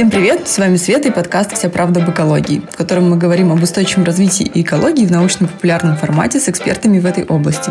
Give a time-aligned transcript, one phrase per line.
[0.00, 0.48] Всем привет!
[0.48, 4.04] С вами Света и подкаст «Вся правда об экологии», в котором мы говорим об устойчивом
[4.04, 7.70] развитии и экологии в научно-популярном формате с экспертами в этой области.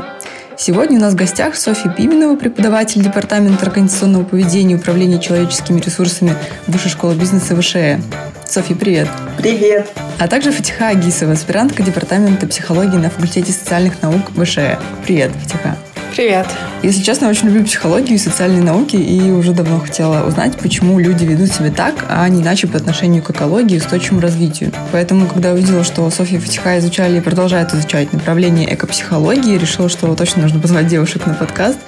[0.55, 6.35] Сегодня у нас в гостях Софья Пименова, преподаватель Департамента организационного поведения и управления человеческими ресурсами
[6.67, 7.99] Высшей школы бизнеса ВШЭ.
[8.45, 9.07] Софья, привет!
[9.35, 9.89] Привет!
[10.19, 14.77] А также Фатиха Агисова, аспирантка Департамента психологии на факультете социальных наук ВШЭ.
[15.03, 15.77] Привет, Фатиха!
[16.15, 16.47] Привет.
[16.81, 20.99] Если честно, я очень люблю психологию и социальные науки, и уже давно хотела узнать, почему
[20.99, 24.71] люди ведут себя так, а не иначе по отношению к экологии и устойчивому развитию.
[24.91, 30.41] Поэтому, когда увидела, что Софья Фатиха изучали и продолжают изучать направление экопсихологии, решила, что точно
[30.41, 31.79] нужно позвать девушек на подкаст.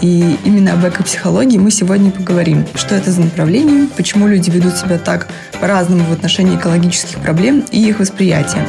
[0.00, 2.66] И именно об экопсихологии мы сегодня поговорим.
[2.74, 5.28] Что это за направление, почему люди ведут себя так
[5.60, 8.66] по-разному в отношении экологических проблем и их восприятия.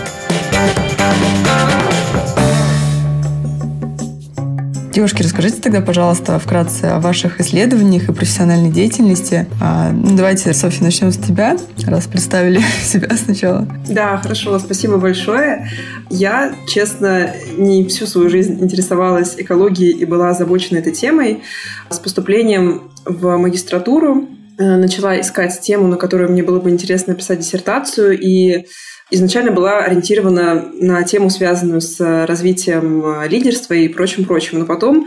[4.93, 9.47] Девушки, расскажите тогда, пожалуйста, вкратце о ваших исследованиях и профессиональной деятельности.
[9.59, 11.57] А, ну, давайте, Софья, начнем с тебя,
[11.87, 13.67] раз представили себя сначала.
[13.89, 15.67] Да, хорошо, спасибо большое.
[16.11, 21.41] Я, честно, не всю свою жизнь интересовалась экологией и была озабочена этой темой.
[21.89, 24.27] С поступлением в магистратуру
[24.59, 28.67] э, начала искать тему, на которую мне было бы интересно писать диссертацию, и
[29.11, 34.59] изначально была ориентирована на тему, связанную с развитием э, лидерства и прочим-прочим.
[34.59, 35.05] Но потом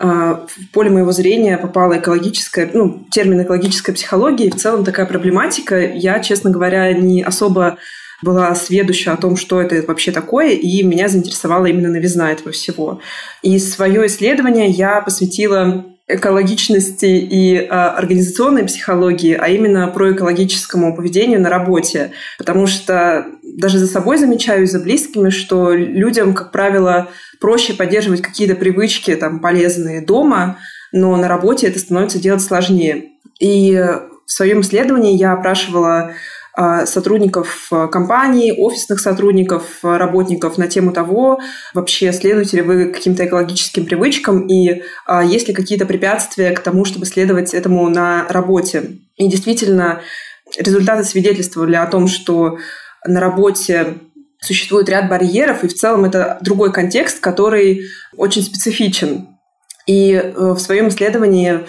[0.00, 5.06] э, в поле моего зрения попала экологическая, ну, термин экологическая психология и в целом такая
[5.06, 5.80] проблематика.
[5.80, 7.78] Я, честно говоря, не особо
[8.22, 13.00] была сведуща о том, что это вообще такое, и меня заинтересовала именно новизна этого всего.
[13.42, 21.40] И свое исследование я посвятила экологичности и э, организационной психологии, а именно про экологическому поведению
[21.40, 22.12] на работе.
[22.38, 27.08] Потому что даже за собой замечаю и за близкими, что людям, как правило,
[27.40, 30.58] проще поддерживать какие-то привычки там, полезные дома,
[30.92, 33.10] но на работе это становится делать сложнее.
[33.38, 33.74] И
[34.26, 36.12] в своем исследовании я опрашивала
[36.86, 41.40] сотрудников а, компании, офисных сотрудников, а, работников на тему того,
[41.72, 44.82] вообще следуете ли вы каким-то экологическим привычкам и
[45.24, 48.98] есть ли какие-то препятствия к тому, чтобы следовать этому на работе.
[49.16, 50.00] И действительно,
[50.58, 52.58] результаты свидетельствовали о том, что
[53.06, 53.98] на работе
[54.40, 57.86] существует ряд барьеров, и в целом это другой контекст, который
[58.16, 59.28] очень специфичен.
[59.86, 61.60] И э, в своем исследовании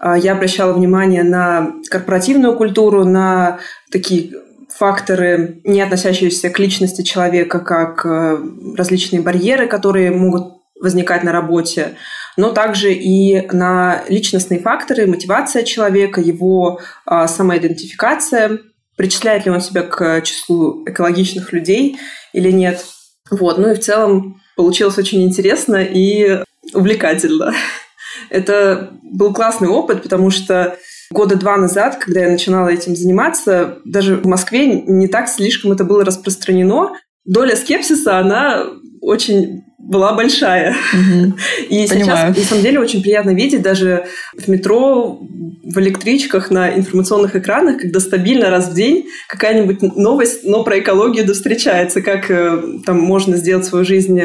[0.00, 3.58] я обращала внимание на корпоративную культуру, на
[3.90, 4.32] такие
[4.68, 8.38] факторы, не относящиеся к личности человека, как э,
[8.76, 11.96] различные барьеры, которые могут возникать на работе,
[12.36, 18.60] но также и на личностные факторы, мотивация человека, его а, самоидентификация,
[18.96, 21.98] причисляет ли он себя к числу экологичных людей
[22.32, 22.84] или нет.
[23.30, 23.58] Вот.
[23.58, 27.54] Ну и в целом получилось очень интересно и увлекательно.
[28.30, 30.76] Это был классный опыт, потому что
[31.10, 35.84] года два назад, когда я начинала этим заниматься, даже в Москве не так слишком это
[35.84, 36.92] было распространено.
[37.24, 38.66] Доля скепсиса, она
[39.00, 40.76] очень была большая.
[40.92, 41.34] Угу.
[41.70, 42.34] И Понимаю.
[42.34, 44.06] сейчас, на самом деле, очень приятно видеть даже
[44.36, 45.18] в метро,
[45.64, 51.26] в электричках, на информационных экранах, когда стабильно раз в день какая-нибудь новость, но про экологию
[51.26, 54.20] да встречается, как э, там можно сделать свою жизнь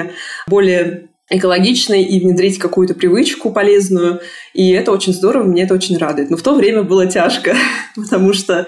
[0.47, 4.21] более экологичной и внедрить какую-то привычку полезную.
[4.53, 6.29] И это очень здорово, мне это очень радует.
[6.29, 7.55] Но в то время было тяжко,
[7.95, 8.67] потому что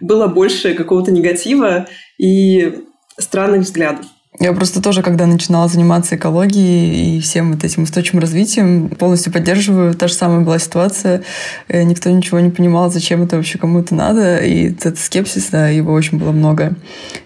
[0.00, 1.86] было больше какого-то негатива
[2.18, 2.84] и
[3.18, 4.06] странных взглядов.
[4.38, 9.94] Я просто тоже, когда начинала заниматься экологией и всем вот этим устойчивым развитием, полностью поддерживаю.
[9.94, 11.22] Та же самая была ситуация.
[11.68, 14.38] Э, никто ничего не понимал, зачем это вообще кому-то надо.
[14.38, 16.74] И этот скепсис, да, его очень было много.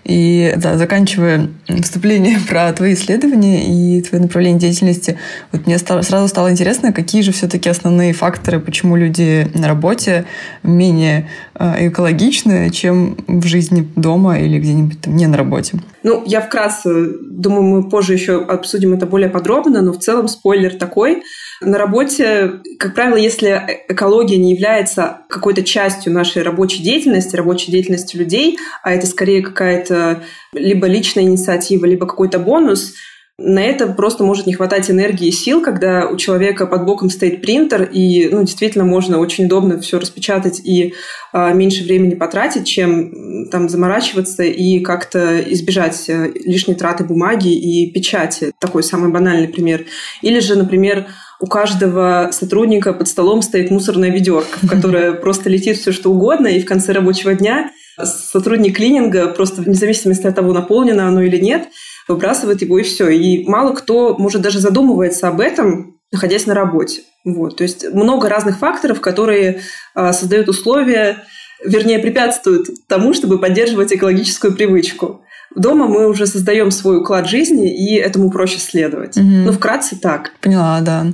[0.05, 1.49] И да, заканчивая
[1.83, 5.19] вступление про твои исследования и твое направление деятельности,
[5.51, 10.27] вот мне сразу стало интересно, какие же все-таки основные факторы, почему люди на работе
[10.63, 11.29] менее
[11.61, 15.79] э, экологичны, чем в жизни дома или где-нибудь там не на работе.
[16.03, 17.11] Ну, я вкратце
[17.41, 21.23] Думаю, мы позже еще обсудим это более подробно, но в целом спойлер такой.
[21.63, 28.17] На работе, как правило, если экология не является какой-то частью нашей рабочей деятельности, рабочей деятельности
[28.17, 30.23] людей, а это скорее какая-то
[30.53, 32.95] либо личная инициатива, либо какой-то бонус–
[33.43, 37.41] на это просто может не хватать энергии и сил, когда у человека под боком стоит
[37.41, 40.95] принтер, и ну, действительно можно очень удобно все распечатать и
[41.33, 47.91] э, меньше времени потратить, чем там заморачиваться и как-то избежать э, лишней траты бумаги и
[47.91, 48.53] печати.
[48.59, 49.87] Такой самый банальный пример.
[50.21, 51.07] Или же, например,
[51.41, 56.49] у каждого сотрудника под столом стоит мусорная ведерко, в которое просто летит все что угодно,
[56.49, 57.71] и в конце рабочего дня
[58.05, 61.69] сотрудник клининга просто вне зависимости от того, наполнено оно или нет,
[62.11, 63.09] выбрасывает его и все.
[63.09, 67.03] И мало кто, может, даже задумывается об этом, находясь на работе.
[67.25, 67.57] Вот.
[67.57, 69.61] То есть много разных факторов, которые
[69.95, 71.25] э, создают условия
[71.65, 75.23] вернее, препятствуют тому, чтобы поддерживать экологическую привычку.
[75.55, 79.17] Дома мы уже создаем свой уклад жизни, и этому проще следовать.
[79.17, 79.27] Угу.
[79.27, 80.33] Ну, вкратце так.
[80.41, 81.07] Поняла, да.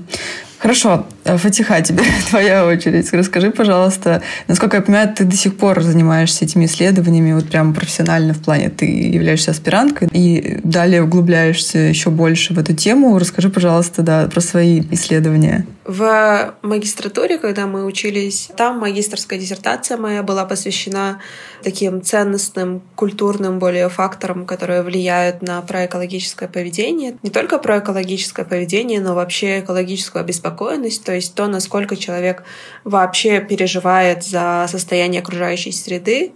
[0.58, 3.12] Хорошо, Фатиха, тебе твоя очередь.
[3.12, 8.34] Расскажи, пожалуйста, насколько я понимаю, ты до сих пор занимаешься этими исследованиями вот прямо профессионально
[8.34, 13.19] в плане, ты являешься аспиранткой и далее углубляешься еще больше в эту тему.
[13.19, 15.67] Расскажи, пожалуйста, да, про свои исследования.
[15.87, 21.20] В магистратуре, когда мы учились, там магистрская диссертация моя была посвящена
[21.62, 27.17] таким ценностным, культурным более факторам, которые влияют на проэкологическое поведение.
[27.22, 32.44] Не только проэкологическое поведение, но вообще экологическую обеспокоенность, то есть то, насколько человек
[32.84, 36.32] вообще переживает за состояние окружающей среды.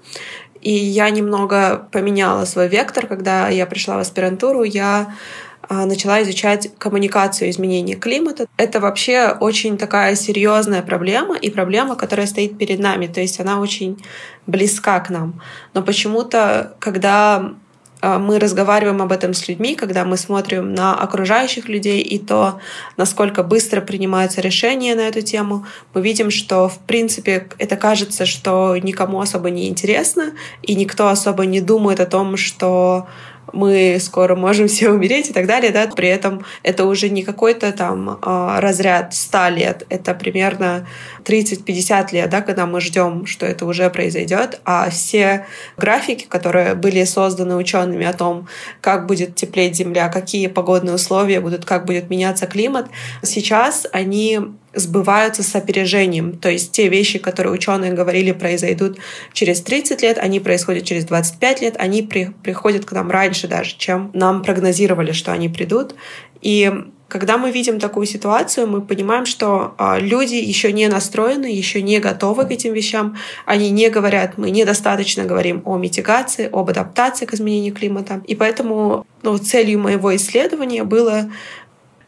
[0.61, 5.15] И я немного поменяла свой вектор, когда я пришла в аспирантуру, я
[5.63, 8.47] а, начала изучать коммуникацию изменения климата.
[8.57, 13.07] Это вообще очень такая серьезная проблема и проблема, которая стоит перед нами.
[13.07, 14.03] То есть она очень
[14.47, 15.41] близка к нам.
[15.73, 17.55] Но почему-то, когда
[18.03, 22.61] мы разговариваем об этом с людьми, когда мы смотрим на окружающих людей и то,
[22.97, 28.77] насколько быстро принимаются решения на эту тему, мы видим, что, в принципе, это кажется, что
[28.77, 30.33] никому особо не интересно,
[30.63, 33.07] и никто особо не думает о том, что
[33.53, 37.73] мы скоро можем все умереть и так далее, да, при этом это уже не какой-то
[37.73, 40.87] там а, разряд 100 лет, это примерно
[41.25, 47.05] 30-50 лет, да, когда мы ждем, что это уже произойдет, а все графики, которые были
[47.05, 48.49] созданы учеными о том,
[48.81, 52.89] как будет теплеть Земля, какие погодные условия будут, как будет меняться климат,
[53.23, 54.41] сейчас они
[54.75, 56.39] сбываются с опережением.
[56.39, 58.99] То есть те вещи, которые ученые говорили произойдут
[59.33, 63.77] через 30 лет, они происходят через 25 лет, они при, приходят к нам раньше даже,
[63.77, 65.95] чем нам прогнозировали, что они придут.
[66.41, 66.73] И
[67.11, 71.99] когда мы видим такую ситуацию, мы понимаем, что а, люди еще не настроены, еще не
[71.99, 73.17] готовы к этим вещам.
[73.45, 78.23] Они не говорят, мы недостаточно говорим о митигации, об адаптации к изменению климата.
[78.29, 81.31] И поэтому ну, целью моего исследования было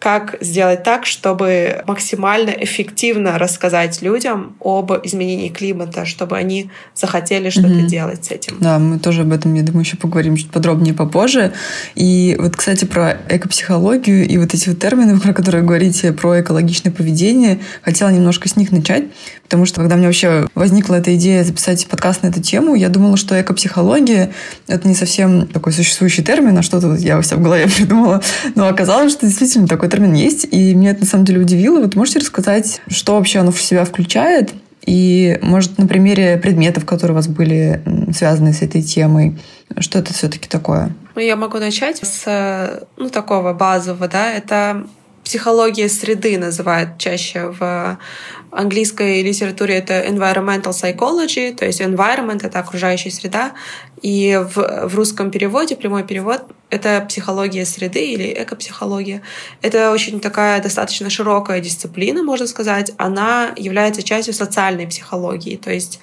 [0.02, 7.68] как сделать так, чтобы максимально эффективно рассказать людям об изменении климата, чтобы они захотели что-то
[7.68, 7.86] mm-hmm.
[7.86, 8.56] делать с этим.
[8.58, 11.52] Да, мы тоже об этом, я думаю, еще поговорим чуть подробнее попозже.
[11.94, 16.90] И вот, кстати, про экопсихологию и вот эти вот термины, про которые говорите, про экологичное
[16.90, 19.04] поведение, хотела немножко с них начать,
[19.44, 22.88] потому что когда у меня вообще возникла эта идея записать подкаст на эту тему, я
[22.88, 24.32] думала, что экопсихология—
[24.66, 28.20] это не совсем такой существующий термин, а что-то я у себя в голове придумала.
[28.56, 31.80] Но оказалось, что действительно такой термин есть, и меня это на самом деле удивило.
[31.80, 34.54] Вот можете рассказать, что вообще оно в себя включает?
[34.86, 39.38] И, может, на примере предметов, которые у вас были связаны с этой темой,
[39.78, 40.92] что это все-таки такое?
[41.14, 44.86] Ну, я могу начать с ну, такого базового, да, это
[45.32, 47.98] психология среды называют чаще в
[48.50, 53.52] английской литературе это environmental psychology, то есть environment— это окружающая среда,
[54.02, 59.22] и в, в русском переводе, прямой перевод, это психология среды или экопсихология.
[59.62, 62.92] Это очень такая достаточно широкая дисциплина, можно сказать.
[62.98, 65.98] Она является частью социальной психологии, то есть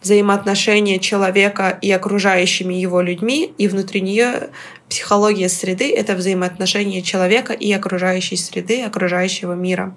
[0.00, 4.48] взаимоотношения человека и окружающими его людьми, и внутри нее
[4.90, 9.94] психология среды— это взаимоотношения человека и окружающей среды, окружающего мира.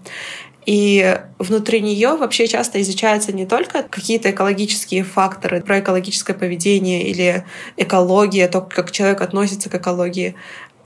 [0.66, 7.44] И внутри нее вообще часто изучаются не только какие-то экологические факторы, про экологическое поведение или
[7.76, 10.36] экология, то, как человек относится к экологии.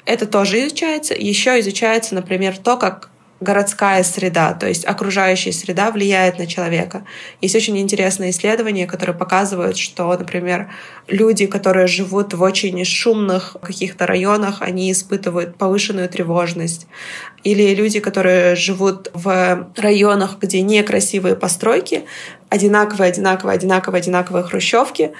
[0.05, 1.13] Это тоже изучается.
[1.13, 3.09] Еще изучается, например, то, как
[3.39, 7.05] городская среда, то есть окружающая среда влияет на человека.
[7.41, 10.69] Есть очень интересные исследования, которые показывают, что, например,
[11.07, 16.87] люди, которые живут в очень шумных каких-то районах, они испытывают повышенную тревожность.
[17.43, 22.05] Или люди, которые живут в районах, где некрасивые постройки,
[22.49, 25.11] одинаковые, одинаковые, одинаковые, одинаковые хрущевки,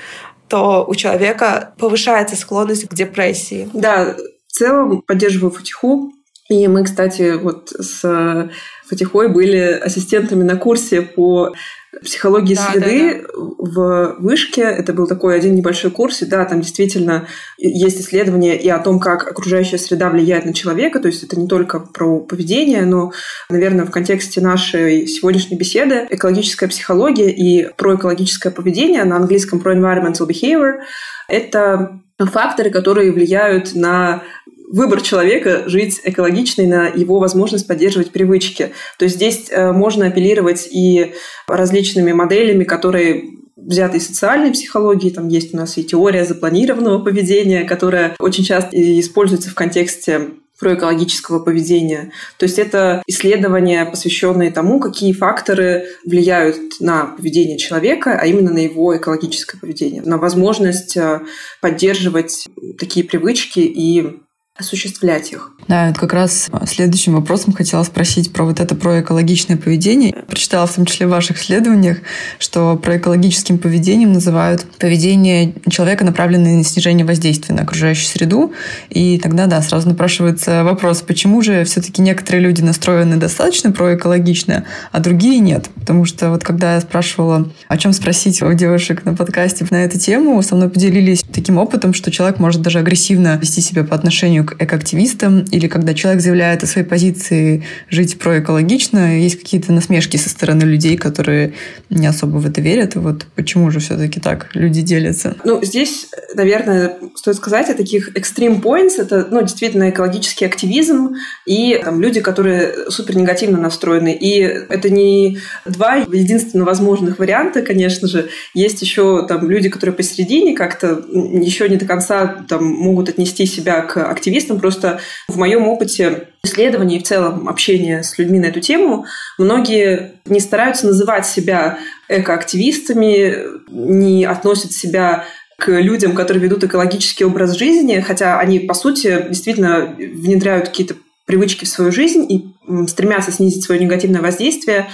[0.47, 3.69] то у человека повышается склонность к депрессии.
[3.73, 4.15] Да,
[4.47, 6.13] в целом поддерживаю Фатиху.
[6.49, 8.49] И мы, кстати, вот с
[8.87, 11.53] Фатихой были ассистентами на курсе по
[12.01, 13.33] психологии да, среды да, да.
[13.37, 14.61] в вышке.
[14.61, 16.21] Это был такой один небольшой курс.
[16.21, 17.27] И да, там действительно
[17.57, 20.99] есть исследования и о том, как окружающая среда влияет на человека.
[20.99, 23.11] То есть это не только про поведение, но,
[23.49, 30.27] наверное, в контексте нашей сегодняшней беседы экологическая психология и проэкологическое поведение, на английском про environmental
[30.27, 30.79] behavior,
[31.27, 34.23] это факторы, которые влияют на
[34.67, 38.71] выбор человека жить экологично и на его возможность поддерживать привычки.
[38.99, 41.13] То есть здесь э, можно апеллировать и
[41.47, 45.09] различными моделями, которые взяты из социальной психологии.
[45.09, 48.69] Там есть у нас и теория запланированного поведения, которая очень часто
[48.99, 52.11] используется в контексте проэкологического поведения.
[52.37, 58.59] То есть это исследования, посвященные тому, какие факторы влияют на поведение человека, а именно на
[58.59, 61.21] его экологическое поведение, на возможность э,
[61.61, 62.47] поддерживать
[62.79, 64.19] такие привычки и
[64.57, 65.51] осуществлять их.
[65.67, 70.13] Да, это как раз следующим вопросом хотела спросить про вот это про экологичное поведение.
[70.27, 71.97] Прочитала в том числе в ваших исследованиях,
[72.39, 78.53] что про экологическим поведением называют поведение человека, направленное на снижение воздействия на окружающую среду.
[78.89, 84.99] И тогда, да, сразу напрашивается вопрос, почему же все-таки некоторые люди настроены достаточно проэкологично, а
[84.99, 85.69] другие нет?
[85.75, 89.99] Потому что вот когда я спрашивала, о чем спросить у девушек на подкасте на эту
[89.99, 94.46] тему, со мной поделились таким опытом, что человек может даже агрессивно вести себя по отношению
[94.47, 100.29] к экоактивистам или когда человек заявляет о своей позиции жить проэкологично, есть какие-то насмешки со
[100.29, 101.53] стороны людей, которые
[101.89, 102.95] не особо в это верят.
[102.95, 105.35] Вот почему же все-таки так люди делятся?
[105.43, 108.93] Ну, здесь, наверное, стоит сказать о таких extreme points.
[108.97, 114.17] Это, ну, действительно экологический активизм и там, люди, которые супер негативно настроены.
[114.19, 118.29] И это не два единственно возможных варианта, конечно же.
[118.53, 123.81] Есть еще там люди, которые посередине как-то еще не до конца там, могут отнести себя
[123.81, 123.97] к
[124.37, 124.59] активистам.
[124.59, 129.05] Просто в моем опыте исследований и в целом общения с людьми на эту тему,
[129.37, 133.35] многие не стараются называть себя экоактивистами,
[133.69, 135.25] не относят себя
[135.57, 141.65] к людям, которые ведут экологический образ жизни, хотя они, по сути, действительно внедряют какие-то привычки
[141.65, 142.45] в свою жизнь и
[142.87, 144.87] стремятся снизить свое негативное воздействие,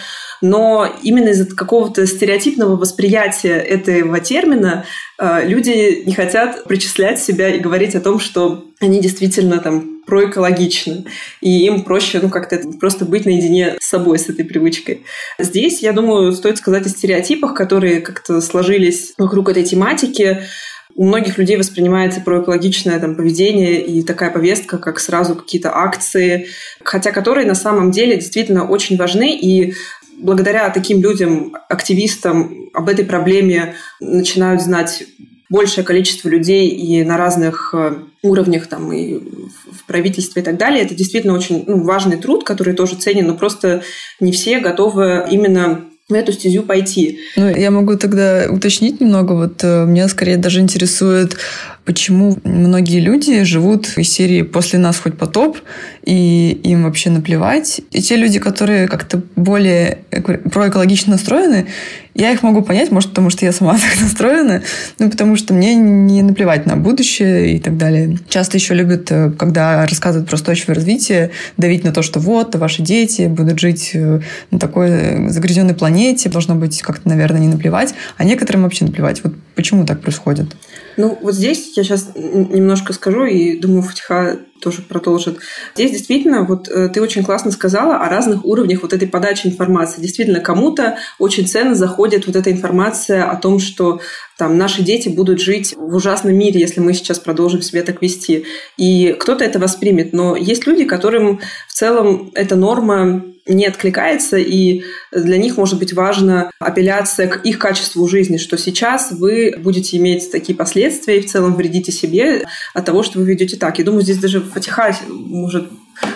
[0.43, 4.83] но именно из-за какого-то стереотипного восприятия этого термина
[5.17, 11.05] э, люди не хотят причислять себя и говорить о том, что они действительно там проэкологичны,
[11.39, 15.05] и им проще ну, как-то просто быть наедине с собой, с этой привычкой.
[15.39, 20.43] Здесь, я думаю, стоит сказать о стереотипах, которые как-то сложились вокруг этой тематики,
[20.95, 26.47] у многих людей воспринимается проэкологичное там, поведение и такая повестка, как сразу какие-то акции,
[26.83, 29.73] хотя которые на самом деле действительно очень важны, и
[30.23, 35.03] благодаря таким людям, активистам, об этой проблеме начинают знать
[35.49, 39.19] большее количество людей и на разных э, уровнях там и
[39.71, 40.83] в правительстве и так далее.
[40.83, 43.83] Это действительно очень ну, важный труд, который тоже ценен, но просто
[44.19, 47.19] не все готовы именно в эту стезю пойти.
[47.37, 49.33] Ну, я могу тогда уточнить немного.
[49.33, 51.37] Вот э, меня скорее даже интересует,
[51.85, 55.57] почему многие люди живут из серии «после нас хоть потоп»,
[56.03, 57.79] и им вообще наплевать.
[57.91, 59.99] И те люди, которые как-то более
[60.51, 61.67] проэкологично настроены,
[62.15, 64.63] я их могу понять, может, потому что я сама так настроена,
[64.99, 68.17] ну, потому что мне не наплевать на будущее и так далее.
[68.29, 72.81] Часто еще любят, э, когда рассказывают про устойчивое развитие, давить на то, что вот, ваши
[72.81, 77.93] дети будут жить э, на такой э, загрязненной планете, должно быть как-то, наверное, не наплевать,
[78.17, 79.23] а некоторым вообще наплевать.
[79.23, 80.55] Вот почему так происходит?
[80.97, 85.39] Ну, вот здесь я сейчас немножко скажу, и думаю, Фатиха тоже продолжит.
[85.75, 90.01] Здесь действительно, вот э, ты очень классно сказала о разных уровнях вот этой подачи информации.
[90.01, 93.99] Действительно, кому-то очень ценно заходит вот эта информация о том, что
[94.37, 98.45] там наши дети будут жить в ужасном мире, если мы сейчас продолжим себя так вести.
[98.77, 100.13] И кто-то это воспримет.
[100.13, 105.93] Но есть люди, которым в целом эта норма не откликается, и для них может быть
[105.93, 111.29] важна апелляция к их качеству жизни, что сейчас вы будете иметь такие последствия и в
[111.29, 113.79] целом вредите себе от того, что вы ведете так.
[113.79, 115.67] Я думаю, здесь даже Фатиха может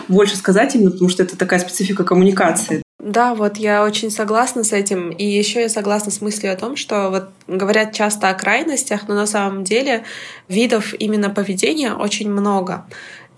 [0.07, 2.81] больше сказать именно, потому что это такая специфика коммуникации.
[2.99, 5.11] Да, вот я очень согласна с этим.
[5.11, 9.13] И еще я согласна с мыслью о том, что вот говорят часто о крайностях, но
[9.13, 10.03] на самом деле
[10.47, 12.87] видов именно поведения очень много.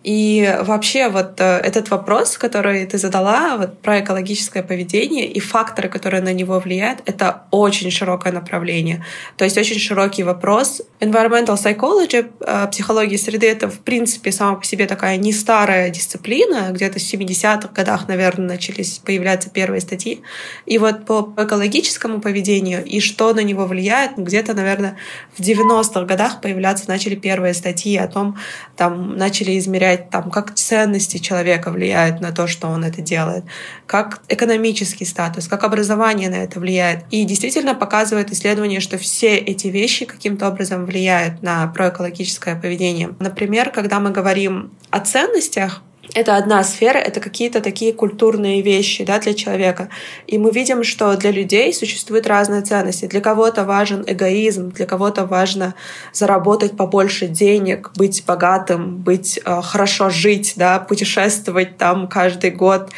[0.04, 5.90] И вообще вот э, этот вопрос, который ты задала вот, про экологическое поведение и факторы,
[5.90, 9.04] которые на него влияют, это очень широкое направление.
[9.36, 10.82] То есть очень широкий вопрос.
[11.02, 16.70] Environmental psychology, э, психология среды, это в принципе сама по себе такая не старая дисциплина.
[16.72, 20.22] Где-то в 70-х годах, наверное, начались появляться первые статьи.
[20.66, 24.96] И вот по экологическому поведению и что на него влияет, где-то, наверное,
[25.38, 28.38] в 90-х годах появляться начали первые статьи о том,
[28.78, 33.44] там начали измерять измерять, там, как ценности человека влияют на то, что он это делает,
[33.86, 37.04] как экономический статус, как образование на это влияет.
[37.12, 43.10] И действительно показывает исследование, что все эти вещи каким-то образом влияют на проэкологическое поведение.
[43.20, 45.82] Например, когда мы говорим о ценностях,
[46.14, 49.90] это одна сфера, это какие-то такие культурные вещи да, для человека.
[50.28, 53.06] И мы видим, что для людей существуют разные ценности.
[53.06, 55.76] Для кого-то важен эгоизм, для кого-то важно
[56.14, 62.90] заработать побольше денег, быть богатым, быть э, хорошо жить, да, путешествовать там каждый год,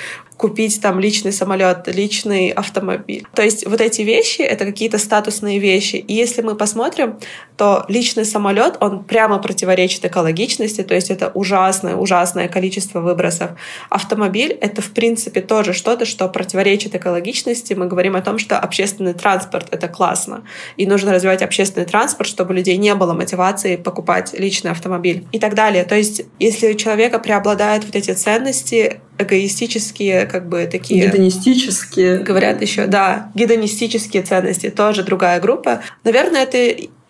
[0.42, 3.28] купить там личный самолет, личный автомобиль.
[3.36, 5.98] То есть вот эти вещи— это какие-то статусные вещи.
[5.98, 7.20] И если мы посмотрим,
[7.58, 13.52] то личный самолет, он прямо противоречит экологичности, то есть это ужасное, ужасное количество выбросов.
[13.92, 17.76] Автомобиль— это, в принципе, тоже что-то, что противоречит экологичности.
[17.76, 20.44] Мы говорим о том, что общественный транспорт— это классно,
[20.76, 25.38] и нужно развивать общественный транспорт, чтобы у людей не было мотивации покупать личный автомобиль и
[25.38, 25.84] так далее.
[25.84, 31.06] То есть если у человека преобладают вот эти ценности, эгоистические, как бы такие...
[31.06, 32.20] Гедонистические.
[32.20, 35.82] Говорят еще, да, гедонистические ценности, тоже другая группа.
[36.04, 36.58] Наверное, это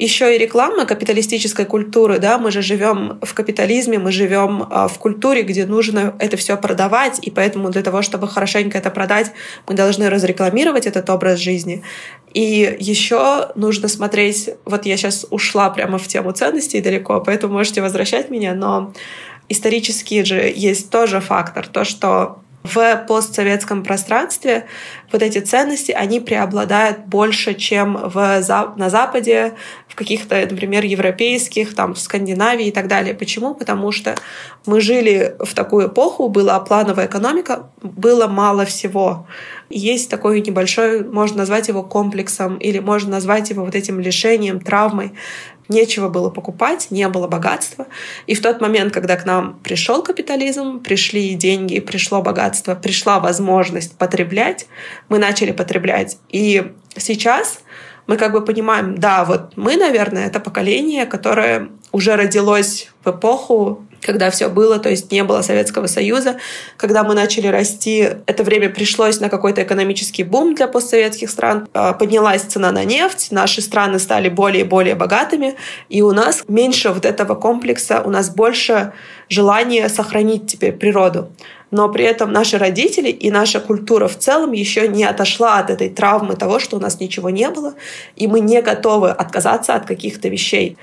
[0.02, 4.98] еще и реклама капиталистической культуры, да, мы же живем в капитализме, мы живем а, в
[4.98, 9.32] культуре, где нужно это все продавать, и поэтому для того, чтобы хорошенько это продать,
[9.68, 11.84] мы должны разрекламировать этот образ жизни.
[12.34, 17.82] И еще нужно смотреть, вот я сейчас ушла прямо в тему ценностей далеко, поэтому можете
[17.82, 18.94] возвращать меня, но
[19.52, 24.66] исторически же есть тоже фактор, то, что в постсоветском пространстве
[25.12, 29.54] вот эти ценности, они преобладают больше, чем в, на Западе,
[29.88, 33.14] в каких-то, например, европейских, там, в Скандинавии и так далее.
[33.14, 33.56] Почему?
[33.56, 34.16] Потому что
[34.66, 39.28] мы жили в такую эпоху, была плановая экономика, было мало всего.
[39.70, 45.14] Есть такой небольшой, можно назвать его комплексом, или можно назвать его вот этим лишением, травмой
[45.72, 47.88] нечего было покупать, не было богатства.
[48.28, 53.98] И в тот момент, когда к нам пришел капитализм, пришли деньги, пришло богатство, пришла возможность
[53.98, 54.68] потреблять,
[55.10, 56.18] мы начали потреблять.
[56.30, 57.62] И сейчас
[58.08, 63.86] мы как бы понимаем, да, вот мы, наверное, это поколение, которое уже родилось в эпоху
[64.02, 66.38] когда все было, то есть не было Советского Союза.
[66.78, 71.68] Когда мы начали расти, это время пришлось на какой-то экономический бум для постсоветских стран.
[71.74, 75.56] А, поднялась цена на нефть, наши страны стали более и более богатыми,
[75.90, 78.94] и у нас меньше вот этого комплекса, у нас больше
[79.30, 81.32] желания сохранить теперь природу.
[81.72, 85.90] Но при этом наши родители и наша культура в целом еще не отошла от этой
[85.90, 87.76] травмы того, что у нас ничего не было,
[88.18, 90.78] и мы не готовы отказаться от каких-то вещей.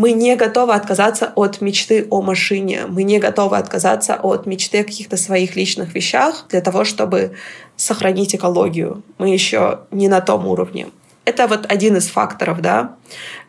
[0.00, 4.84] Мы не готовы отказаться от мечты о машине, мы не готовы отказаться от мечты о
[4.84, 7.32] каких-то своих личных вещах для того, чтобы
[7.76, 9.02] сохранить экологию.
[9.18, 10.88] Мы еще не на том уровне.
[11.26, 12.96] Это вот один из факторов, да.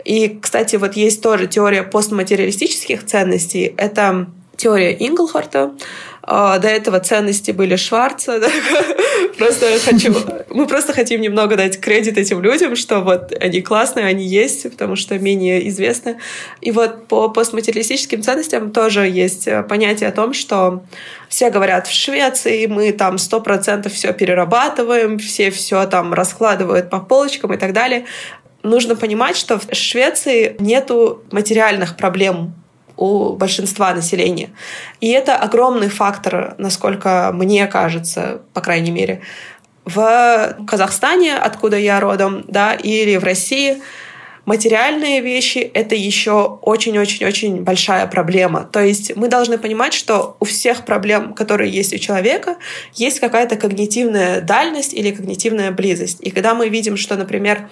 [0.04, 3.74] И, кстати, вот есть тоже теория постматериалистических ценностей.
[3.78, 5.72] Это теория Инглхорта, а,
[6.24, 8.40] до этого ценности были Шварца.
[9.38, 10.16] Просто хочу...
[10.50, 14.96] Мы просто хотим немного дать кредит этим людям, что вот они классные, они есть, потому
[14.96, 16.18] что менее известны.
[16.60, 20.84] И вот по постматериалистическим ценностям тоже есть понятие о том, что
[21.30, 27.00] все говорят, в Швеции мы там сто процентов все перерабатываем, все все там раскладывают по
[27.00, 28.06] полочкам и так далее.
[28.64, 32.54] Нужно понимать, что в Швеции нету материальных проблем
[33.02, 34.52] у большинства населения.
[35.00, 39.22] И это огромный фактор, насколько мне кажется, по крайней мере.
[39.86, 43.82] В Казахстане, откуда я родом, да, или в России,
[44.46, 48.70] материальные вещи— это еще очень-очень-очень большая проблема.
[48.72, 52.58] То есть мы должны понимать, что у всех проблем, которые есть у человека,
[52.94, 56.20] есть какая-то когнитивная дальность или когнитивная близость.
[56.22, 57.68] И когда мы видим, что, например,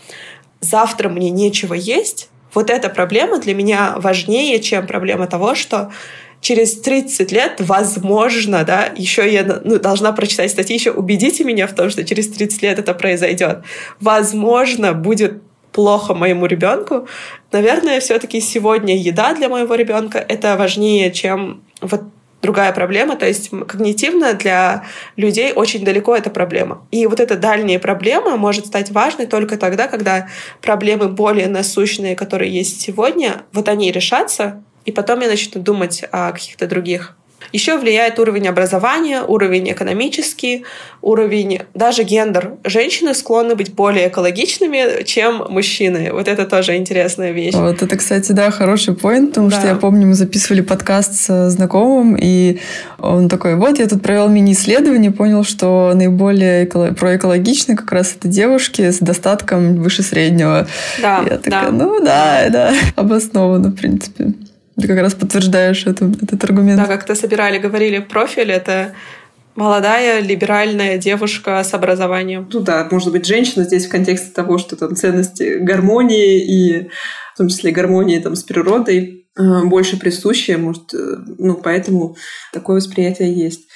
[0.59, 5.91] завтра мне нечего есть, вот эта проблема для меня важнее, чем проблема того, что
[6.41, 11.73] через 30 лет, возможно, да, еще я ну, должна прочитать статьи, еще убедите меня в
[11.73, 13.59] том, что через 30 лет это произойдет.
[13.99, 17.07] Возможно, будет плохо моему ребенку.
[17.51, 22.03] Наверное, все-таки сегодня еда для моего ребенка это важнее, чем вот
[22.41, 23.15] другая проблема.
[23.15, 26.87] То есть когнитивно для людей очень далеко эта проблема.
[26.91, 30.27] И вот эта дальняя проблема может стать важной только тогда, когда
[30.61, 36.31] проблемы более насущные, которые есть сегодня, вот они решатся, и потом я начну думать о
[36.31, 37.15] каких-то других.
[37.51, 40.65] Еще влияет уровень образования, уровень экономический,
[41.01, 42.53] уровень, даже гендер.
[42.63, 46.11] Женщины склонны быть более экологичными, чем мужчины.
[46.11, 47.55] Вот это тоже интересная вещь.
[47.55, 49.59] Вот это, кстати, да, хороший поинт, потому да.
[49.59, 52.59] что я помню, мы записывали подкаст с знакомым, и
[52.97, 58.27] он такой, вот я тут провел мини-исследование, понял, что наиболее эко- проэкологичны как раз это
[58.27, 60.67] девушки с достатком выше среднего.
[61.01, 61.71] Да, я такая, да.
[61.71, 64.33] ну да, да, обоснованно, в принципе.
[64.79, 66.79] Ты как раз подтверждаешь эту, этот аргумент.
[66.79, 68.93] Да, как-то собирали, говорили, профиль— это
[69.55, 72.49] молодая либеральная девушка с образованием.
[72.51, 76.89] Ну да, может быть, женщина здесь в контексте того, что там ценности гармонии и
[77.33, 82.15] в том числе гармонии там с природой э, больше присущие, может, э, ну, поэтому
[82.53, 83.67] такое восприятие есть.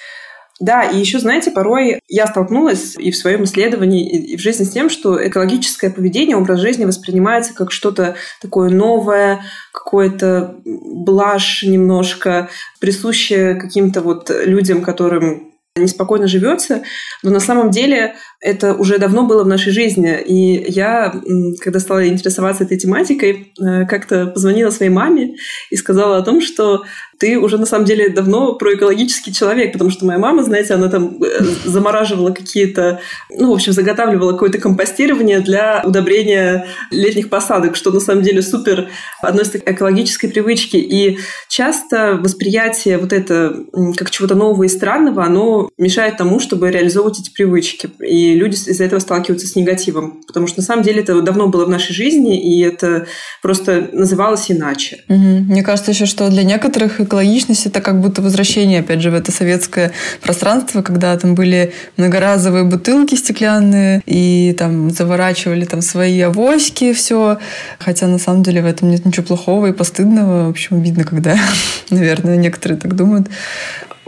[0.63, 4.69] Да, и еще, знаете, порой я столкнулась и в своем исследовании, и в жизни с
[4.69, 9.41] тем, что экологическое поведение, образ жизни воспринимается как что-то такое новое,
[9.73, 12.47] какое-то блажь немножко,
[12.79, 16.83] присущее каким-то вот людям, которым неспокойно живется,
[17.23, 20.19] но на самом деле это уже давно было в нашей жизни.
[20.21, 21.13] И я,
[21.61, 25.37] когда стала интересоваться этой тематикой, э, как-то позвонила своей маме
[25.71, 26.83] и сказала о том, что
[27.19, 31.23] ты уже на самом деле давно проэкологический человек, потому что моя мама, знаете, она там
[31.23, 38.01] э, замораживала какие-то, ну, в общем, заготавливала какое-то компостирование для удобрения летних посадок, что на
[38.01, 38.89] самом деле супер
[39.21, 40.79] относится к экологической привычке.
[40.79, 43.55] И часто восприятие вот это
[43.95, 47.89] как чего-то нового и странного, оно мешает тому, чтобы реализовывать эти привычки.
[48.05, 50.21] И люди из-за этого сталкиваются с негативом.
[50.27, 53.05] Потому что на самом деле это давно было в нашей жизни, и это
[53.41, 55.03] просто называлось иначе.
[55.09, 55.17] Угу.
[55.17, 59.31] Мне кажется еще, что для некоторых экологичность это как будто возвращение, опять же, в это
[59.31, 59.91] советское
[60.21, 67.39] пространство, когда там были многоразовые бутылки стеклянные, и там заворачивали там свои авоськи, все.
[67.79, 70.47] Хотя на самом деле в этом нет ничего плохого и постыдного.
[70.47, 71.37] В общем, видно, когда,
[71.89, 73.27] наверное, некоторые так думают.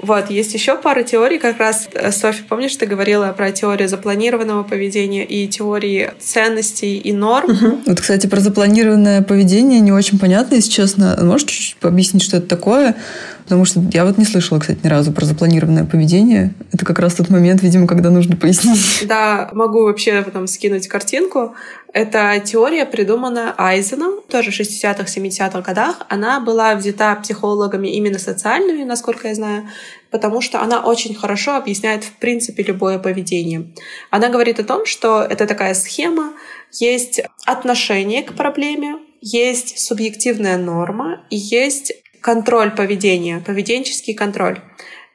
[0.06, 4.62] Вот, есть еще пара теорий, как раз, э, Софья, помнишь, ты говорила про теорию запланированного
[4.62, 7.50] поведения и теории ценностей и норм?
[7.50, 7.80] Угу.
[7.88, 11.18] Вот, кстати, про запланированное поведение не очень понятно, если честно.
[11.22, 12.96] Можешь чуть-чуть объяснить, что это такое?
[13.46, 16.54] Потому что я вот не слышала, кстати, ни разу про запланированное поведение.
[16.74, 19.06] Это как раз тот момент, видимо, когда нужно пояснить.
[19.08, 21.54] Да, могу вообще потом скинуть картинку.
[21.94, 26.06] Эта теория придумана Айзеном, тоже в 60-х, 70-х годах.
[26.10, 29.70] Она была взята психологами именно социальными, насколько я знаю,
[30.10, 33.72] потому что она очень хорошо объясняет в принципе любое поведение.
[34.10, 36.34] Она говорит о том, что это такая схема,
[36.72, 41.94] есть отношение к проблеме, есть субъективная норма и есть
[42.26, 44.60] контроль поведения, поведенческий контроль.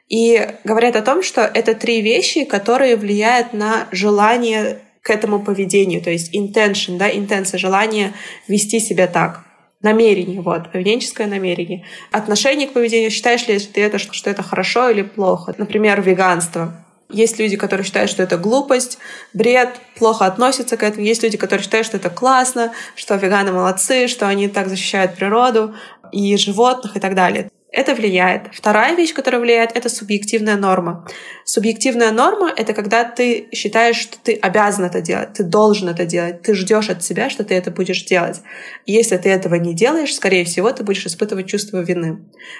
[0.07, 6.01] И говорят о том, что это три вещи, которые влияют на желание к этому поведению,
[6.01, 8.13] то есть intention, да, интенция, желание
[8.47, 9.43] вести себя так.
[9.81, 11.83] Намерение, вот, поведенческое намерение.
[12.13, 15.53] Отношение к поведению, считаешь ли ты это, что это хорошо или плохо?
[15.57, 16.85] Например, веганство.
[17.09, 18.99] Есть люди, которые считают, что это глупость,
[19.33, 21.05] бред, плохо относятся к этому.
[21.05, 25.75] Есть люди, которые считают, что это классно, что веганы молодцы, что они так защищают природу
[26.11, 27.49] и животных и так далее.
[27.71, 28.53] Это влияет.
[28.53, 31.07] Вторая вещь, которая влияет, это субъективная норма.
[31.45, 36.41] Субъективная норма— это когда ты считаешь, что ты обязан это делать, ты должен это делать,
[36.41, 38.41] ты ждешь от себя, что ты это будешь делать.
[38.85, 42.19] Если ты этого не делаешь, скорее всего, ты будешь испытывать чувство вины.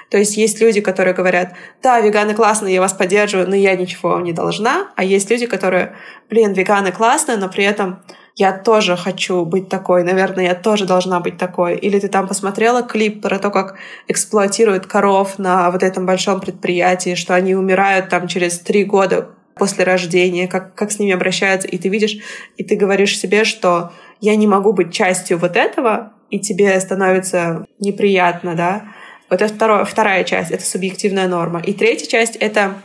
[0.09, 4.21] То есть есть люди, которые говорят, да, веганы классные, я вас поддерживаю, но я ничего
[4.21, 4.91] не должна.
[4.95, 5.93] А есть люди, которые,
[6.29, 8.01] блин, веганы классные, но при этом
[8.35, 11.75] я тоже хочу быть такой, наверное, я тоже должна быть такой.
[11.77, 13.75] Или ты там посмотрела клип про то, как
[14.07, 19.83] эксплуатируют коров на вот этом большом предприятии, что они умирают там через три года после
[19.83, 22.17] рождения, как, как с ними обращаются, и ты видишь,
[22.57, 27.65] и ты говоришь себе, что я не могу быть частью вот этого, и тебе становится
[27.79, 28.83] неприятно, да.
[29.29, 31.61] Вот это второе, вторая часть, это субъективная норма.
[31.61, 32.75] И третья часть— это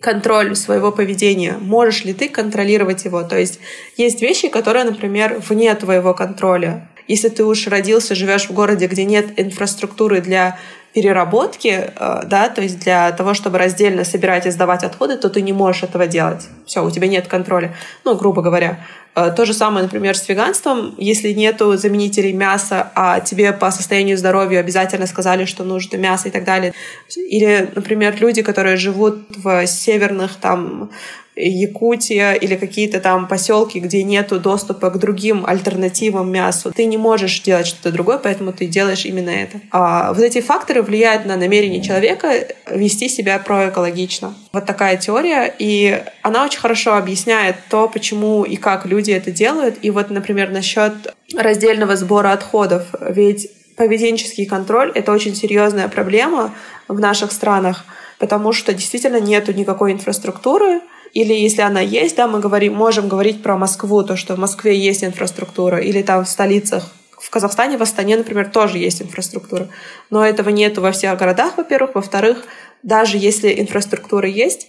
[0.00, 1.56] контроль своего поведения.
[1.60, 3.22] Можешь ли ты контролировать его?
[3.22, 3.60] То есть
[3.96, 6.88] есть вещи, которые, например, вне твоего контроля.
[7.08, 10.58] Если ты уж родился, живешь в городе, где нет инфраструктуры для
[10.94, 15.42] переработки, э, да, то есть для того, чтобы раздельно собирать и сдавать отходы, то ты
[15.42, 16.48] не можешь этого делать.
[16.66, 17.74] Все, у тебя нет контроля.
[18.04, 18.84] Ну, грубо говоря.
[19.14, 20.94] Э, то же самое, например, с веганством.
[20.98, 26.30] Если нету заменителей мяса, а тебе по состоянию здоровья обязательно сказали, что нужно мясо и
[26.30, 26.72] так далее.
[27.16, 30.90] Или, например, люди, которые живут в северных там
[31.38, 37.40] Якутия или какие-то там поселки, где нету доступа к другим альтернативам мясу, ты не можешь
[37.40, 39.60] делать что-то другое, поэтому ты делаешь именно это.
[39.70, 44.34] А вот эти факторы влияют на намерение человека вести себя проэкологично.
[44.52, 49.78] Вот такая теория, и она очень хорошо объясняет то, почему и как люди это делают.
[49.82, 50.92] И вот, например, насчет
[51.36, 52.86] раздельного сбора отходов.
[53.00, 56.54] Ведь поведенческий контроль— это очень серьезная проблема
[56.88, 57.84] в наших странах,
[58.18, 60.80] потому что действительно нету никакой инфраструктуры,
[61.14, 64.76] или если она есть, да, мы говорим, можем говорить про Москву, то, что в Москве
[64.76, 69.68] есть инфраструктура, или там в столицах в Казахстане, в Астане, например, тоже есть инфраструктура.
[70.10, 71.94] Но этого нет во всех городах, во-первых.
[71.94, 72.44] Во-вторых,
[72.82, 74.68] даже если инфраструктура есть,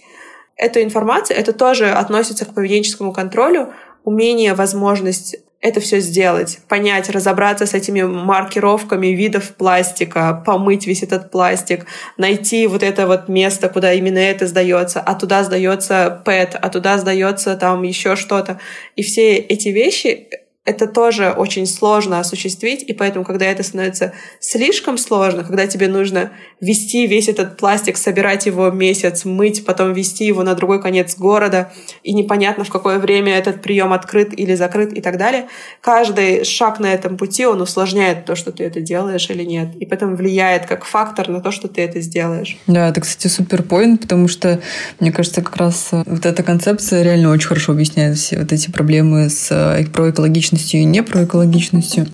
[0.56, 3.72] эта информация, это тоже относится к поведенческому контролю,
[4.04, 11.30] умение, возможность это все сделать, понять, разобраться с этими маркировками видов пластика, помыть весь этот
[11.30, 11.84] пластик,
[12.16, 16.96] найти вот это вот место, куда именно это сдается, а туда сдается ПЭТ, а туда
[16.96, 18.58] сдается там еще что-то.
[18.96, 20.28] И все эти вещи
[20.66, 26.32] это тоже очень сложно осуществить, и поэтому, когда это становится слишком сложно, когда тебе нужно
[26.60, 31.72] вести весь этот пластик, собирать его месяц, мыть, потом вести его на другой конец города,
[32.02, 35.46] и непонятно, в какое время этот прием открыт или закрыт и так далее,
[35.80, 39.86] каждый шаг на этом пути, он усложняет то, что ты это делаешь или нет, и
[39.86, 42.58] поэтому влияет как фактор на то, что ты это сделаешь.
[42.66, 44.60] Да, это, кстати, супер поинт, потому что,
[45.00, 49.30] мне кажется, как раз вот эта концепция реально очень хорошо объясняет все вот эти проблемы
[49.30, 52.06] с э, проэкологичностью экологичностью и непроэкологичностью.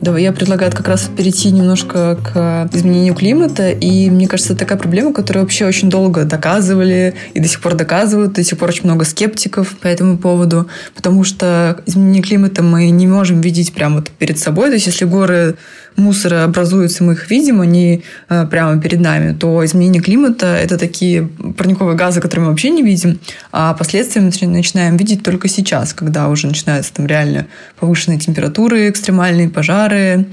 [0.00, 3.70] Давай, я предлагаю как раз перейти немножко к изменению климата.
[3.70, 7.74] И мне кажется, это такая проблема, которую вообще очень долго доказывали и до сих пор
[7.74, 8.34] доказывают.
[8.34, 10.68] До сих пор очень много скептиков по этому поводу.
[10.94, 14.68] Потому что изменение климата мы не можем видеть прямо вот перед собой.
[14.68, 15.56] То есть если горы
[15.96, 21.28] мусора образуются, мы их видим, они э, прямо перед нами, то изменение климата– это такие
[21.56, 23.18] парниковые газы, которые мы вообще не видим,
[23.52, 27.46] а последствия мы начинаем видеть только сейчас, когда уже начинаются там реально
[27.78, 30.26] повышенные температуры, экстремальные пожары.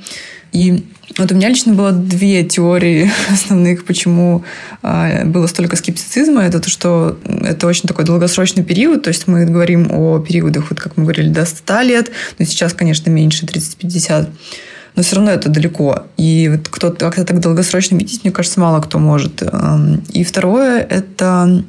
[0.51, 0.83] И
[1.17, 4.43] вот у меня лично было две теории основных, почему
[4.81, 6.43] э, было столько скептицизма.
[6.43, 10.79] Это то, что это очень такой долгосрочный период, то есть мы говорим о периодах, вот
[10.79, 14.29] как мы говорили, до 100 лет, но сейчас, конечно, меньше, 30-50
[14.95, 16.03] но все равно это далеко.
[16.17, 19.41] И вот кто-то как-то так долгосрочно видеть, мне кажется, мало кто может.
[19.41, 21.63] Эм, и второе– это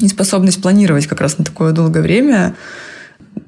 [0.00, 2.54] неспособность планировать как раз на такое долгое время,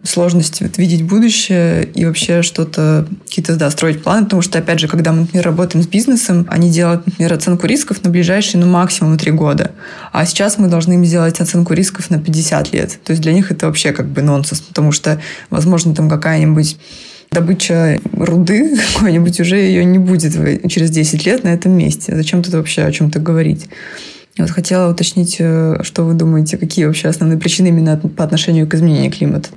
[0.02, 4.88] сложности вот, видеть будущее и вообще что-то, какие-то, да, строить планы, потому что, опять же,
[4.88, 9.18] когда мы, например, работаем с бизнесом, они делают, например, оценку рисков на ближайшие, ну, максимум
[9.18, 9.72] три года.
[10.12, 12.98] А сейчас мы должны им сделать оценку рисков на 50 лет.
[13.04, 16.78] То есть для них это вообще как бы нонсенс, потому что, возможно, там какая-нибудь
[17.30, 20.32] добыча руды какой-нибудь уже ее не будет
[20.70, 22.14] через 10 лет на этом месте.
[22.14, 23.68] Зачем тут вообще о чем-то говорить?
[24.36, 28.68] Я вот хотела уточнить, э, что вы думаете, какие вообще основные причины именно по отношению
[28.68, 29.48] к изменению климата?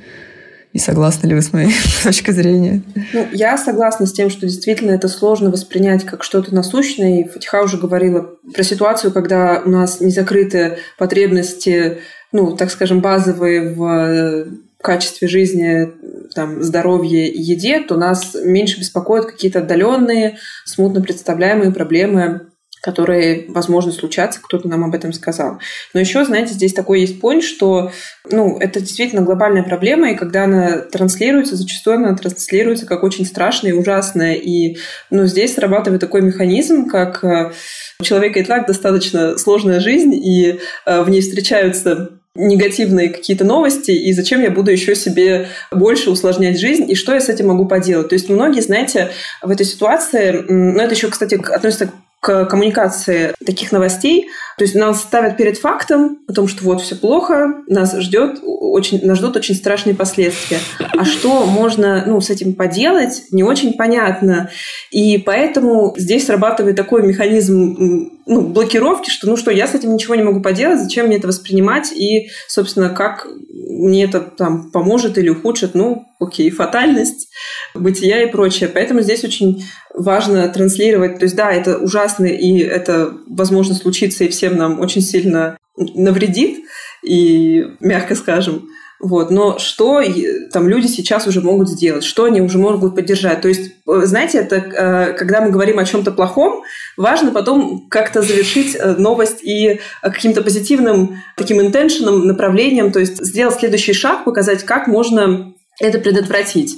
[0.74, 1.72] И согласны ли вы с моей
[2.04, 2.82] точки зрения?
[3.14, 7.22] Ну, я согласна с тем, что действительно это сложно воспринять как что-то насущное.
[7.22, 12.00] И Фатиха уже говорила про ситуацию, когда у нас не закрыты потребности,
[12.32, 14.48] ну, так скажем, базовые в
[14.82, 15.92] качестве жизни,
[16.34, 23.92] там, здоровье и еде, то нас меньше беспокоят какие-то отдаленные, смутно представляемые проблемы, которые, возможно,
[23.92, 25.60] случатся, кто-то нам об этом сказал.
[25.94, 27.92] Но еще, знаете, здесь такой есть point, что
[28.30, 33.72] ну, это действительно глобальная проблема, и когда она транслируется, зачастую она транслируется как очень страшная
[33.72, 34.34] и ужасная.
[34.34, 34.78] И
[35.12, 37.52] ну, здесь срабатывает такой механизм, как э,
[38.00, 43.92] у человека и так достаточно сложная жизнь, и э, в ней встречаются негативные какие-то новости,
[43.92, 47.66] и зачем я буду еще себе больше усложнять жизнь, и что я с этим могу
[47.66, 48.10] поделать.
[48.10, 51.92] То есть многие, знаете, в этой ситуации, ну это еще, кстати, относится
[52.22, 54.30] к коммуникации таких новостей.
[54.58, 59.04] То есть нас ставят перед фактом о том, что вот все плохо, нас ждет очень,
[59.04, 60.60] нас ждут очень страшные последствия.
[60.80, 64.52] А что можно ну, с этим поделать, не очень понятно.
[64.92, 70.16] И поэтому здесь срабатывает такой механизм ну, блокировки, что ну что, я с этим ничего
[70.16, 75.28] не могу поделать, зачем мне это воспринимать, и, собственно, как мне это там поможет или
[75.28, 77.28] ухудшит, ну, окей, фатальность,
[77.76, 78.70] бытия и прочее.
[78.74, 81.20] Поэтому здесь очень важно транслировать.
[81.20, 86.64] То есть, да, это ужасно, и это, возможно, случится, и всем нам очень сильно навредит,
[87.04, 88.70] и, мягко скажем,
[89.02, 89.32] вот.
[89.32, 90.02] Но что
[90.52, 92.04] там люди сейчас уже могут сделать?
[92.04, 93.42] Что они уже могут поддержать?
[93.42, 96.64] То есть, э, знаете, это э, когда мы говорим о чем-то плохом,
[96.98, 103.56] важно потом как-то завершить э, новость и каким-то позитивным таким интеншеном, направлением, то есть сделать
[103.56, 106.78] следующий шаг, показать, как можно это предотвратить.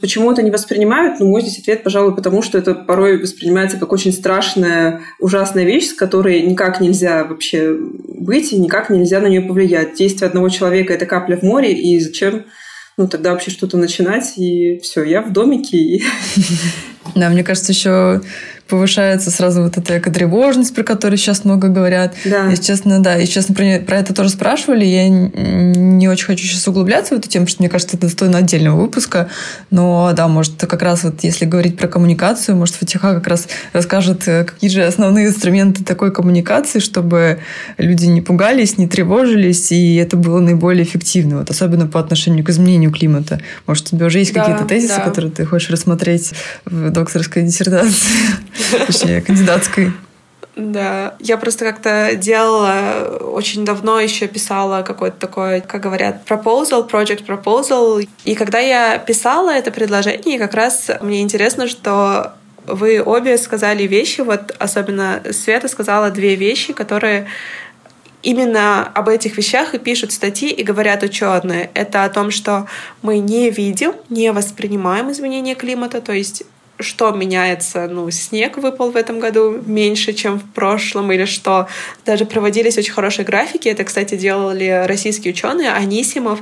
[0.00, 1.20] Почему это не воспринимают?
[1.20, 5.88] Ну, мой здесь ответ, пожалуй, потому что это порой воспринимается как очень страшная, ужасная вещь,
[5.88, 9.94] с которой никак нельзя вообще быть и никак нельзя на нее повлиять.
[9.94, 12.44] Действие одного человека– это капля в море, и зачем
[12.96, 16.02] ну, тогда вообще что-то начинать, и все, я в домике.
[17.14, 18.20] Да, мне кажется, еще
[18.68, 22.14] повышается сразу вот эта экотревожность, про которую сейчас много говорят.
[22.24, 22.48] Да.
[22.48, 23.16] Если честно, да.
[23.18, 24.84] И честно, про, про это тоже спрашивали.
[24.84, 28.38] Я не очень хочу сейчас углубляться в эту тему, потому что мне кажется, это достойно
[28.38, 29.28] отдельного выпуска.
[29.70, 34.26] Но да, может, как раз вот если говорить про коммуникацию, может, Фатиха как раз расскажет,
[34.26, 37.38] э, какие же основные инструменты такой коммуникации, чтобы
[37.78, 42.50] люди не пугались, не тревожились, и это было наиболее эффективно, вот особенно по отношению к
[42.50, 43.40] изменению климата.
[43.66, 45.02] Может, у тебя уже есть да, какие-то тезисы, да.
[45.02, 46.32] которые ты хочешь рассмотреть
[46.64, 47.94] в докторской диссертации?
[48.86, 49.92] Точнее, кандидатской.
[50.56, 57.26] Да, я просто как-то делала, очень давно еще писала какой-то такой, как говорят, proposal, project
[57.26, 58.08] proposal.
[58.24, 62.32] И когда я писала это предложение, как раз мне интересно, что
[62.66, 67.26] вы обе сказали вещи, вот особенно Света сказала две вещи, которые
[68.22, 71.70] именно об этих вещах и пишут статьи и говорят ученые.
[71.74, 72.66] Это о том, что
[73.02, 76.44] мы не видим, не воспринимаем изменения климата, то есть
[76.78, 81.68] что меняется, ну, снег выпал в этом году меньше, чем в прошлом, или что
[82.04, 83.68] даже проводились очень хорошие графики.
[83.68, 85.72] Это, кстати, делали российские ученые.
[85.72, 86.40] Анисимов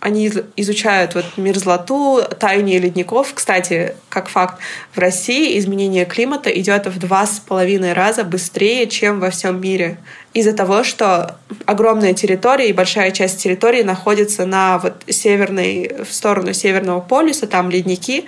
[0.00, 3.32] они изучают вот мерзлоту, таяние ледников.
[3.34, 4.60] Кстати, как факт,
[4.94, 9.98] в России изменение климата идет в два с половиной раза быстрее, чем во всем мире.
[10.34, 16.52] Из-за того, что огромная территория и большая часть территории находится на вот северной, в сторону
[16.52, 18.26] Северного полюса, там ледники,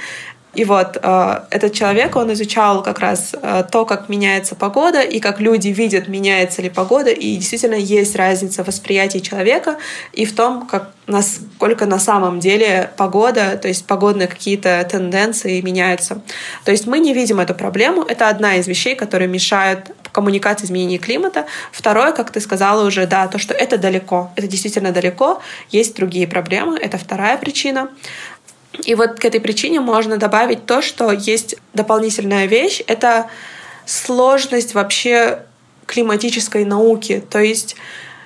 [0.53, 5.21] и вот э, этот человек, он изучал как раз э, то, как меняется погода и
[5.21, 7.11] как люди видят, меняется ли погода.
[7.11, 9.77] И действительно есть разница в восприятии человека
[10.13, 16.21] и в том, как, насколько на самом деле погода, то есть погодные какие-то тенденции меняются.
[16.65, 18.03] То есть мы не видим эту проблему.
[18.03, 21.47] Это одна из вещей, которые мешают коммуникации изменения климата.
[21.71, 24.33] Второе, как ты сказала уже, да, то, что это далеко.
[24.35, 25.41] Это действительно далеко.
[25.71, 26.77] Есть другие проблемы.
[26.77, 27.89] Это вторая причина.
[28.85, 33.29] И вот к этой причине можно добавить то, что есть дополнительная вещь— это
[33.87, 35.43] сложность вообще
[35.87, 37.23] климатической науки.
[37.29, 37.77] То есть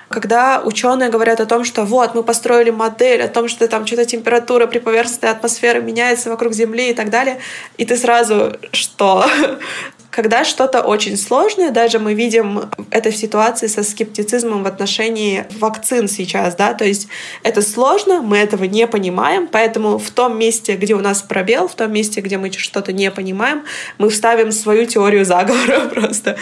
[0.09, 4.05] когда ученые говорят о том, что вот мы построили модель, о том, что там что-то
[4.05, 7.39] температура при поверхностной атмосфере меняется вокруг Земли и так далее,
[7.77, 9.25] и ты сразу что?
[10.09, 16.07] Когда что-то очень сложное, даже мы видим это в ситуации со скептицизмом в отношении вакцин
[16.07, 17.07] сейчас, да, то есть
[17.43, 21.75] это сложно, мы этого не понимаем, поэтому в том месте, где у нас пробел, в
[21.75, 23.63] том месте, где мы что-то не понимаем,
[23.97, 26.37] мы вставим свою теорию заговора просто.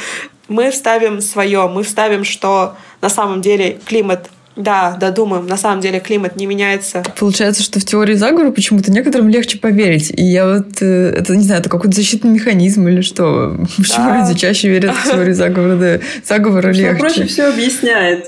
[0.50, 5.48] Мы вставим свое, мы вставим, что на самом деле климат да, да, думаем.
[5.48, 7.04] На самом деле климат не меняется.
[7.18, 10.12] Получается, что в теории заговора почему-то некоторым легче поверить.
[10.16, 13.58] И я вот, э, это, не знаю, это какой-то защитный механизм или что?
[13.78, 14.20] Почему да.
[14.20, 15.76] люди чаще верят в теорию заговора?
[15.76, 17.00] Да, заговора легче.
[17.00, 18.28] проще все объясняет.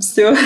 [0.00, 0.36] Все.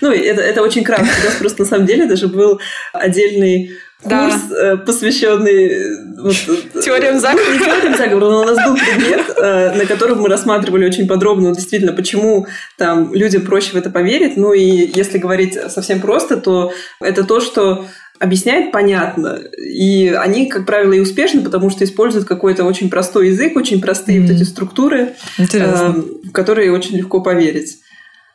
[0.00, 1.08] Ну, это, это очень кратко.
[1.22, 2.60] У нас просто на самом деле даже был
[2.92, 4.72] отдельный курс, да.
[4.72, 7.52] Э, посвященный э, вот, э, теориям заговора.
[7.52, 11.92] Не теориям заговора, но у нас был предмет, на котором мы рассматривали очень подробно, действительно,
[11.92, 12.46] почему
[12.78, 14.36] там людям проще в это поверить.
[14.36, 17.86] Ну и если говорить совсем просто, то это то, что
[18.20, 19.40] объясняет понятно.
[19.58, 24.18] И они, как правило, и успешны, потому что используют какой-то очень простой язык, очень простые
[24.18, 24.26] mm-hmm.
[24.26, 25.92] вот эти структуры, э,
[26.24, 27.78] в которые очень легко поверить.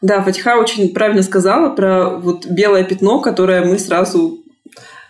[0.06, 4.44] Да, Фатиха очень правильно сказала про вот белое пятно, которое мы сразу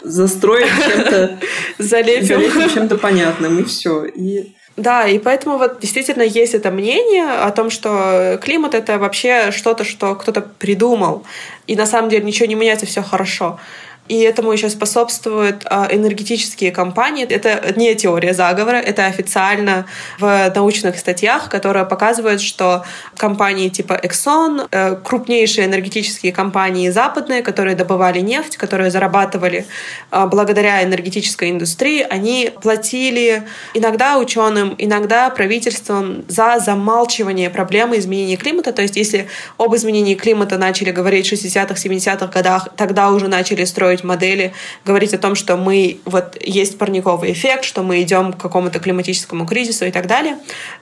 [0.02, 1.38] застроим чем-то,
[1.80, 4.06] залепим, залепим чем-то понятным, и все.
[4.06, 9.52] И да, и поэтому вот действительно есть это мнение о том, что климат это вообще
[9.52, 11.26] что-то, что кто-то придумал,
[11.68, 13.60] и на самом деле ничего не меняется, все хорошо.
[14.08, 17.26] И этому еще способствуют а, энергетические компании.
[17.26, 19.86] Это не теория заговора, это официально
[20.20, 22.86] в научных статьях, которые показывают, что
[23.18, 29.66] компании типа Exxon, э, крупнейшие энергетические компании западные, которые добывали нефть, которые зарабатывали
[30.12, 38.72] а, благодаря энергетической индустрии, они платили иногда ученым, иногда правительством за замалчивание проблемы изменения климата.
[38.72, 43.66] То есть если об изменении климата начали говорить в 60-х, 70-х годах, тогда уже начали
[43.66, 44.54] строить строить модели,
[44.86, 49.46] говорить о том, что мы вот есть парниковый эффект, что мы идем к какому-то климатическому
[49.46, 50.38] кризису и так далее,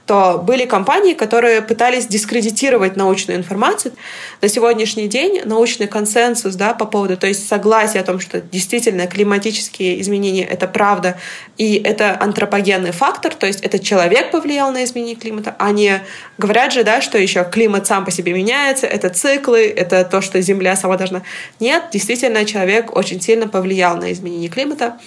[0.06, 3.94] то были компании, которые пытались дискредитировать научную информацию.
[4.42, 9.08] На сегодняшний день научный консенсус да, по поводу, то есть согласие о том, что действительно
[9.08, 11.16] климатические изменения— это правда,
[11.58, 16.02] и это антропогенный фактор, то есть это человек повлиял на изменение климата, а не
[16.38, 20.42] говорят же, да, что еще климат сам по себе меняется, это циклы, это то, что
[20.42, 21.22] Земля сама должна...
[21.60, 24.98] Нет, действительно, человек очень сильно повлиял на изменение климата.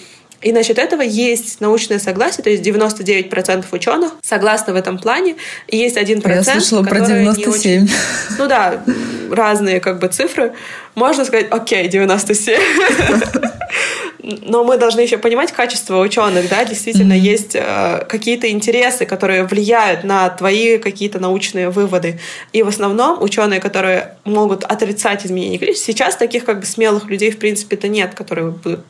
[0.41, 5.35] И насчет этого есть научное согласие, то есть 99% ученых согласны в этом плане,
[5.67, 7.41] и есть 1%, Я слышала про 97.
[7.41, 7.89] Не очень...
[8.37, 8.83] Ну да,
[9.31, 10.53] разные как бы цифры.
[10.93, 12.59] Можно сказать, окей, 97.
[14.23, 17.19] Но мы должны еще понимать качество ученых, да, действительно mm-hmm.
[17.19, 22.19] есть э, какие-то интересы, которые влияют на твои какие-то научные выводы.
[22.53, 27.31] И в основном ученые, которые могут отрицать изменения климата, сейчас таких как бы смелых людей
[27.31, 28.81] в принципе-то нет, которые будут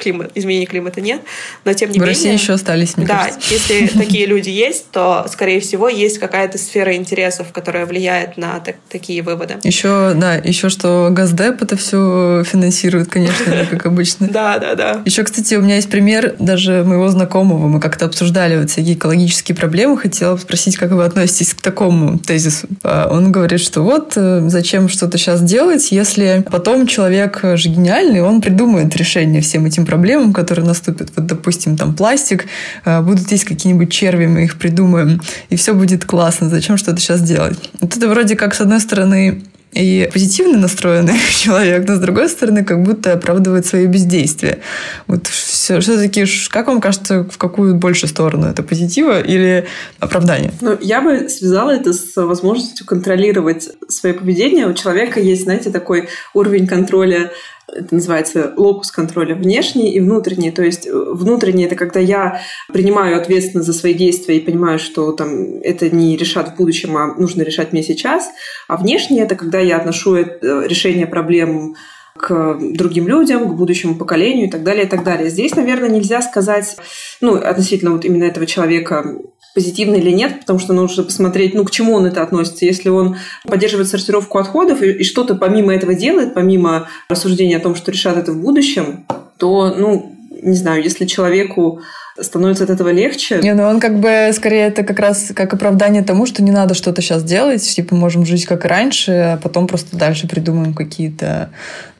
[0.00, 1.20] климат, изменения климата нет,
[1.64, 2.14] но тем не в менее...
[2.14, 3.52] В России еще остались, мне Да, кажется.
[3.52, 8.76] если такие люди есть, то, скорее всего, есть какая-то сфера интересов, которая влияет на так,
[8.88, 9.58] такие выводы.
[9.62, 14.28] Еще, да, еще что Газдеп это все финансирует, конечно, как обычно.
[14.40, 15.02] Да, да, да.
[15.04, 17.68] Еще, кстати, у меня есть пример даже моего знакомого.
[17.68, 19.96] Мы как-то обсуждали вот всякие экологические проблемы.
[19.98, 22.68] Хотела спросить, как вы относитесь к такому тезису.
[22.82, 28.22] А он говорит, что вот э, зачем что-то сейчас делать, если потом человек же гениальный,
[28.22, 31.10] он придумает решение всем этим проблемам, которые наступят.
[31.16, 32.46] Вот, допустим, там пластик,
[32.84, 36.48] э, будут есть какие-нибудь черви, мы их придумаем, и все будет классно.
[36.48, 37.58] Зачем что-то сейчас делать?
[37.80, 39.42] Вот это вроде как, с одной стороны,
[39.72, 44.60] и позитивно настроенный человек, но с другой стороны, как будто оправдывает свое бездействие.
[45.06, 48.46] Вот все, все-таки, как вам кажется, в какую больше сторону?
[48.46, 49.66] Это позитива или
[50.00, 50.52] оправдание?
[50.60, 54.66] Ну, я бы связала это с возможностью контролировать свое поведение.
[54.66, 57.30] У человека есть, знаете, такой уровень контроля
[57.72, 60.50] это называется локус контроля внешний и внутренний.
[60.50, 62.40] То есть э, внутренний– это когда я
[62.72, 67.14] принимаю ответственность за свои действия и понимаю, что там, это не решат в будущем, а
[67.14, 68.30] нужно решать мне сейчас.
[68.68, 70.26] А внешний– это когда я отношу э,
[70.66, 71.76] решение проблем
[72.16, 75.30] к другим людям, к будущему поколению и так далее, и так далее.
[75.30, 76.76] Здесь, наверное, нельзя сказать,
[77.20, 79.16] ну, относительно вот именно этого человека,
[79.54, 82.64] позитивно или нет, потому что нужно посмотреть, ну, к чему он это относится.
[82.64, 87.74] Если он поддерживает сортировку отходов и, и что-то помимо этого делает, помимо рассуждения о том,
[87.74, 89.06] что решат это в будущем,
[89.38, 91.80] то, ну, не знаю, если человеку
[92.18, 93.40] становится от этого легче.
[93.42, 96.74] Не, ну он как бы скорее это как раз как оправдание тому, что не надо
[96.74, 101.50] что-то сейчас делать, типа можем жить как и раньше, а потом просто дальше придумаем какие-то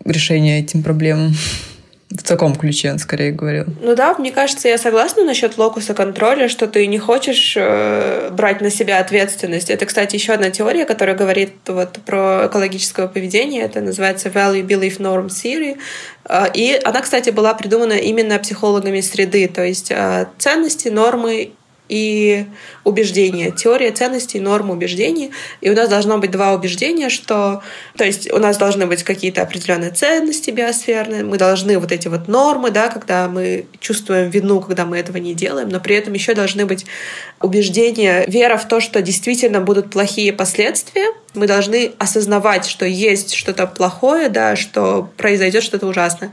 [0.04, 1.32] решения этим проблемам.
[2.10, 3.66] В таком ключе он скорее говорил.
[3.80, 8.60] Ну да, мне кажется, я согласна насчет локуса контроля, что ты не хочешь э, брать
[8.60, 9.70] на себя ответственность.
[9.70, 13.62] Это, кстати, еще одна теория, которая говорит вот про экологическое поведение.
[13.62, 15.78] Это называется Value Belief Norm Theory.
[16.28, 21.52] Э, и она, кстати, была придумана именно психологами среды, то есть э, ценности, нормы
[21.90, 22.46] и
[22.84, 23.50] убеждения.
[23.50, 25.32] Теория ценностей, норм убеждений.
[25.60, 27.62] И у нас должно быть два убеждения, что...
[27.96, 32.28] То есть у нас должны быть какие-то определенные ценности биосферные, мы должны вот эти вот
[32.28, 36.34] нормы, да, когда мы чувствуем вину, когда мы этого не делаем, но при этом еще
[36.34, 36.86] должны быть
[37.40, 41.06] убеждения, вера в то, что действительно будут плохие последствия.
[41.34, 46.30] Мы должны осознавать, что есть что-то плохое, да, что произойдет что-то ужасное,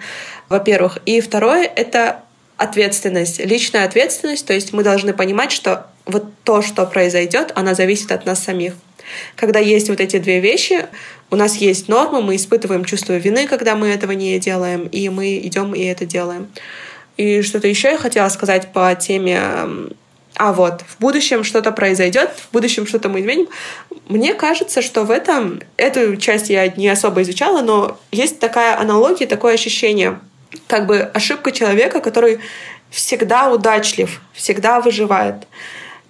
[0.49, 0.99] во-первых.
[1.05, 2.21] И второе— это
[2.57, 8.11] ответственность, личная ответственность, то есть мы должны понимать, что вот то, что произойдет, она зависит
[8.11, 8.73] от нас самих.
[9.35, 10.87] Когда есть вот эти две вещи,
[11.29, 15.37] у нас есть нормы, мы испытываем чувство вины, когда мы этого не делаем, и мы
[15.37, 16.47] идем и это делаем.
[17.15, 19.39] И что-то еще я хотела сказать по теме
[20.39, 23.47] а вот в будущем что-то произойдет, в будущем что-то мы изменим.
[24.07, 29.25] Мне кажется, что в этом, эту часть я не особо изучала, но есть такая аналогия,
[29.25, 30.19] такое ощущение—
[30.67, 32.39] как бы ошибка человека, который
[32.89, 35.47] всегда удачлив, всегда выживает.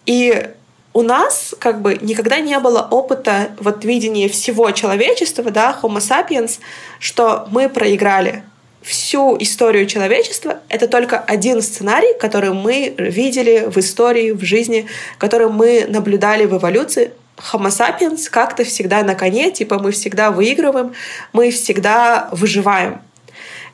[0.05, 0.49] И
[0.93, 6.59] у нас как бы никогда не было опыта вот видения всего человечества, да, Homo sapiens,
[6.99, 8.43] что мы проиграли.
[8.81, 15.49] Всю историю человечества— это только один сценарий, который мы видели в истории, в жизни, который
[15.49, 17.11] мы наблюдали в эволюции.
[17.51, 20.93] Homo sapiens как-то всегда на коне, типа мы всегда выигрываем,
[21.33, 23.01] мы всегда выживаем.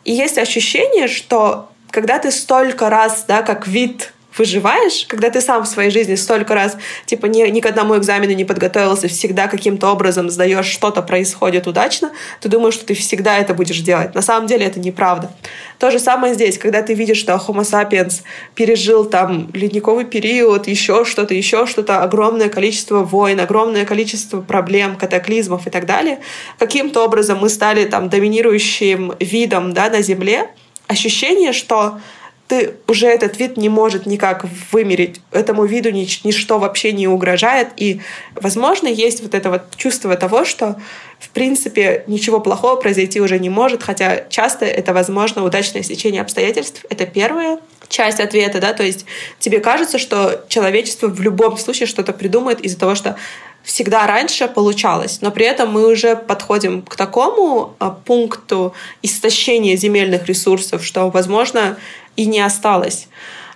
[0.06, 5.64] И есть ощущение, что когда ты столько раз, да, как вид выживаешь, когда ты сам
[5.64, 9.92] в своей жизни столько раз, типа, ни, ни к одному экзамену не подготовился, всегда каким-то
[9.92, 12.12] образом сдаешь, что-то происходит удачно,
[12.42, 14.16] ты думаешь, что ты всегда это будешь делать.
[14.16, 15.32] На самом деле это неправда.
[15.80, 18.22] То же самое здесь, когда ты видишь, что Homo sapiens
[18.56, 25.68] пережил там ледниковый период, еще что-то, еще что-то, огромное количество войн, огромное количество проблем, катаклизмов
[25.68, 26.20] и так далее,
[26.58, 30.50] каким-то образом мы стали там доминирующим видом да, на Земле,
[30.88, 32.00] ощущение, что
[32.48, 35.22] ты уже этот вид не может никак вымерить.
[35.32, 37.70] Этому виду нич- ничто вообще не угрожает.
[37.78, 38.02] И,
[38.36, 40.76] возможно, есть вот это вот чувство того, что,
[41.20, 46.86] в принципе, ничего плохого произойти уже не может, хотя часто это, возможно, удачное стечение обстоятельств.
[46.90, 49.06] Это первая часть ответа, да, то есть
[49.40, 53.16] тебе кажется, что человечество в любом случае что-то придумает из-за того, что
[53.64, 60.28] всегда раньше получалось, но при этом мы уже подходим к такому а, пункту истощения земельных
[60.28, 61.78] ресурсов, что, возможно,
[62.16, 63.08] и не осталось.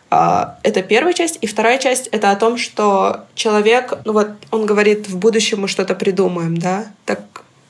[0.10, 1.40] А, это первая часть.
[1.42, 5.68] И вторая часть— это о том, что человек, ну вот он говорит, в будущем мы
[5.68, 7.20] что-то придумаем, да, так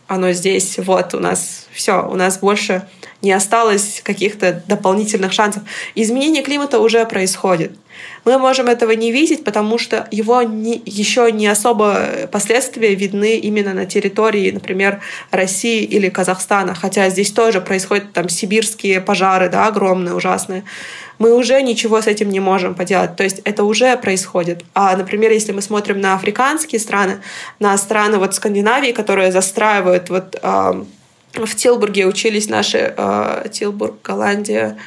[0.07, 2.88] оно здесь, вот у нас все, у нас больше
[3.21, 5.63] не осталось каких-то дополнительных шансов.
[5.95, 7.73] Изменение климата уже происходит.
[8.25, 13.73] Мы можем этого не видеть, потому что его не, еще не особо последствия видны именно
[13.73, 20.13] на территории, например, России или Казахстана, хотя здесь тоже происходят там сибирские пожары, да, огромные,
[20.13, 20.63] ужасные.
[21.19, 24.63] Мы уже ничего с этим не можем поделать, то есть это уже происходит.
[24.73, 27.21] А, например, если мы смотрим на африканские страны,
[27.59, 30.83] на страны вот Скандинавии, которые застраивают вот э,
[31.33, 34.77] в Тилбурге учились наши э, Тилбург, Голландия,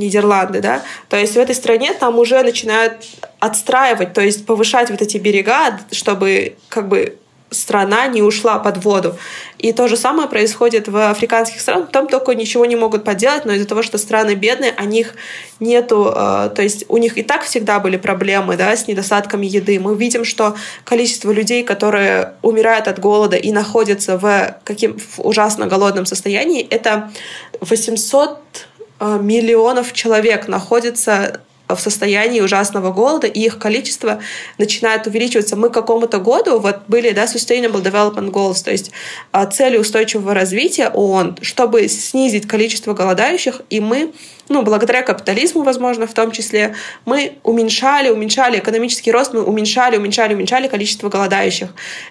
[0.00, 3.06] Нидерланды, да, то есть в этой стране там уже начинают
[3.38, 7.16] отстраивать, то есть повышать вот эти берега, чтобы как бы
[7.50, 9.16] страна не ушла под воду.
[9.58, 11.90] И то же самое происходит в африканских странах.
[11.90, 15.14] Там только ничего не могут поделать, но из-за того, что страны бедные, у них
[15.58, 19.78] нету, э, то есть у них и так всегда были проблемы да, с недостатком еды.
[19.80, 25.66] Мы видим, что количество людей, которые умирают от голода и находятся в, каким, в ужасно
[25.66, 27.10] голодном состоянии, это
[27.60, 28.69] 800 э,
[29.00, 31.40] миллионов человек находится
[31.74, 34.20] в состоянии ужасного голода, и их количество
[34.58, 35.56] начинает увеличиваться.
[35.56, 38.90] Мы к какому-то году вот были да, Sustainable Development Goals, то есть
[39.32, 44.12] а, цели устойчивого развития ООН, чтобы снизить количество голодающих, и мы
[44.50, 46.74] ну, благодаря капитализму, возможно, в том числе,
[47.06, 51.68] мы уменьшали, уменьшали экономический рост, мы уменьшали, уменьшали, уменьшали количество голодающих.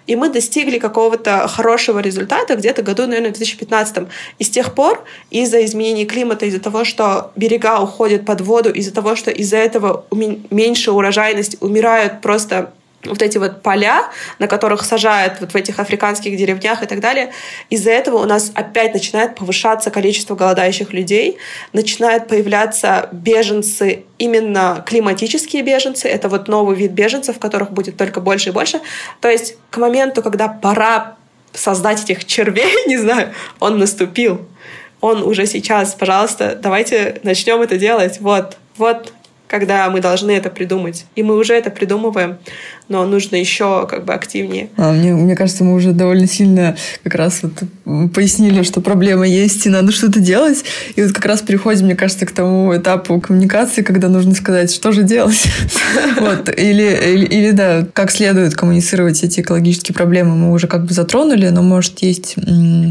[0.07, 4.07] И мы достигли какого-то хорошего результата где-то году, наверное, в 2015.
[4.39, 8.93] И с тех пор из-за изменений климата, из-за того, что берега уходят под воду, из-за
[8.93, 10.05] того, что из-за этого
[10.49, 12.71] меньше урожайность, умирают просто
[13.03, 17.31] вот эти вот поля, на которых сажают вот в этих африканских деревнях и так далее,
[17.69, 21.37] из-за этого у нас опять начинает повышаться количество голодающих людей,
[21.73, 28.49] начинают появляться беженцы, именно климатические беженцы, это вот новый вид беженцев, которых будет только больше
[28.49, 28.81] и больше.
[29.21, 31.15] То есть к моменту, когда пора
[31.53, 34.47] создать этих червей, не знаю, он наступил.
[35.01, 38.19] Он уже сейчас, пожалуйста, давайте начнем это делать.
[38.19, 39.13] Вот, вот
[39.49, 41.05] когда мы должны это придумать.
[41.15, 42.37] И мы уже это придумываем
[42.89, 44.69] но нужно еще как бы активнее.
[44.75, 47.53] А, мне, мне кажется, мы уже довольно сильно как раз вот
[48.13, 50.63] пояснили, что проблема есть, и надо что-то делать.
[50.95, 54.91] И вот как раз переходим, мне кажется, к тому этапу коммуникации, когда нужно сказать, что
[54.91, 55.43] же делать.
[56.19, 56.49] Вот.
[56.49, 61.61] Или, или, да, как следует коммуницировать эти экологические проблемы, мы уже как бы затронули, но,
[61.61, 62.35] может, есть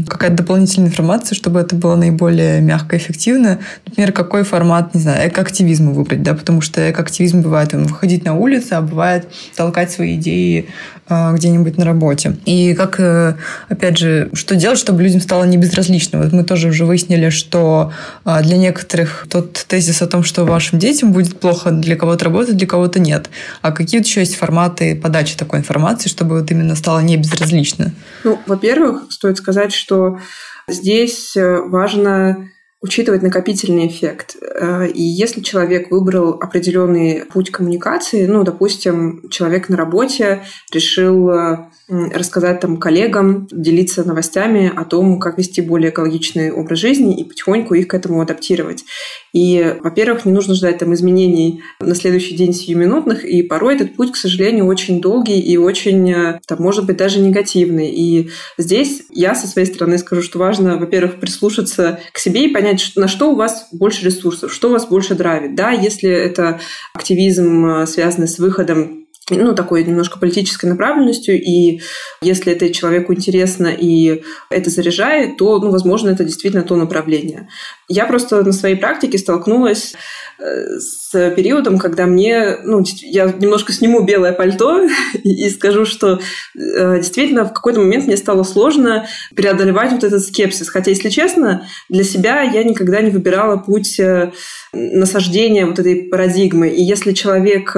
[0.07, 3.59] какая-то дополнительная информация, чтобы это было наиболее мягко и эффективно.
[3.85, 8.77] Например, какой формат, не знаю, экоактивизма выбрать, да, потому что экоактивизм бывает выходить на улицу,
[8.77, 10.69] а бывает толкать реализовать свои идеи
[11.07, 12.37] а, где-нибудь на работе.
[12.45, 13.35] И как, э,
[13.67, 16.19] опять же, что делать, чтобы людям стало не безразлично?
[16.19, 17.91] Вот мы тоже уже выяснили, что
[18.25, 22.57] а, для некоторых тот тезис о том, что вашим детям будет плохо, для кого-то работать,
[22.57, 23.29] для кого-то нет.
[23.61, 27.91] А какие еще есть форматы подачи такой информации, чтобы вот именно стало не безразлично?
[28.23, 30.19] Ну, во-первых, стоит сказать, что
[30.67, 32.49] здесь э, важно
[32.81, 34.37] учитывать накопительный эффект.
[34.41, 41.69] Э, и если человек выбрал определенный путь коммуникации, ну, допустим, человек на работе решил э,
[41.89, 47.73] рассказать там коллегам, делиться новостями о том, как вести более экологичный образ жизни и потихоньку
[47.73, 48.85] их к этому адаптировать.
[49.33, 54.11] И, во-первых, не нужно ждать там изменений на следующий день сиюминутных, и порой этот путь,
[54.11, 57.89] к сожалению, очень долгий и очень, э, там, может быть, даже негативный.
[57.89, 62.91] И здесь я со своей стороны скажу, что важно, во-первых, прислушаться к себе и понять,
[62.95, 65.55] на что у вас больше ресурсов, что вас больше драйвит.
[65.55, 66.59] Да, если это
[66.93, 68.98] активизм, э, связанный с выходом
[69.37, 71.81] ну, такой немножко политической направленностью, и
[72.21, 77.47] если это человеку интересно и это заряжает, то, ну, возможно, это действительно то направление.
[77.87, 79.95] Я просто на своей практике столкнулась
[80.39, 84.87] с периодом, когда мне, ну, я немножко сниму белое пальто
[85.23, 86.19] и скажу, что
[86.55, 90.69] э, действительно в какой-то момент мне стало сложно преодолевать вот этот скепсис.
[90.69, 94.31] Хотя, если честно, для себя я никогда не выбирала путь э,
[94.71, 96.69] насаждения вот этой парадигмы.
[96.69, 97.75] И если человек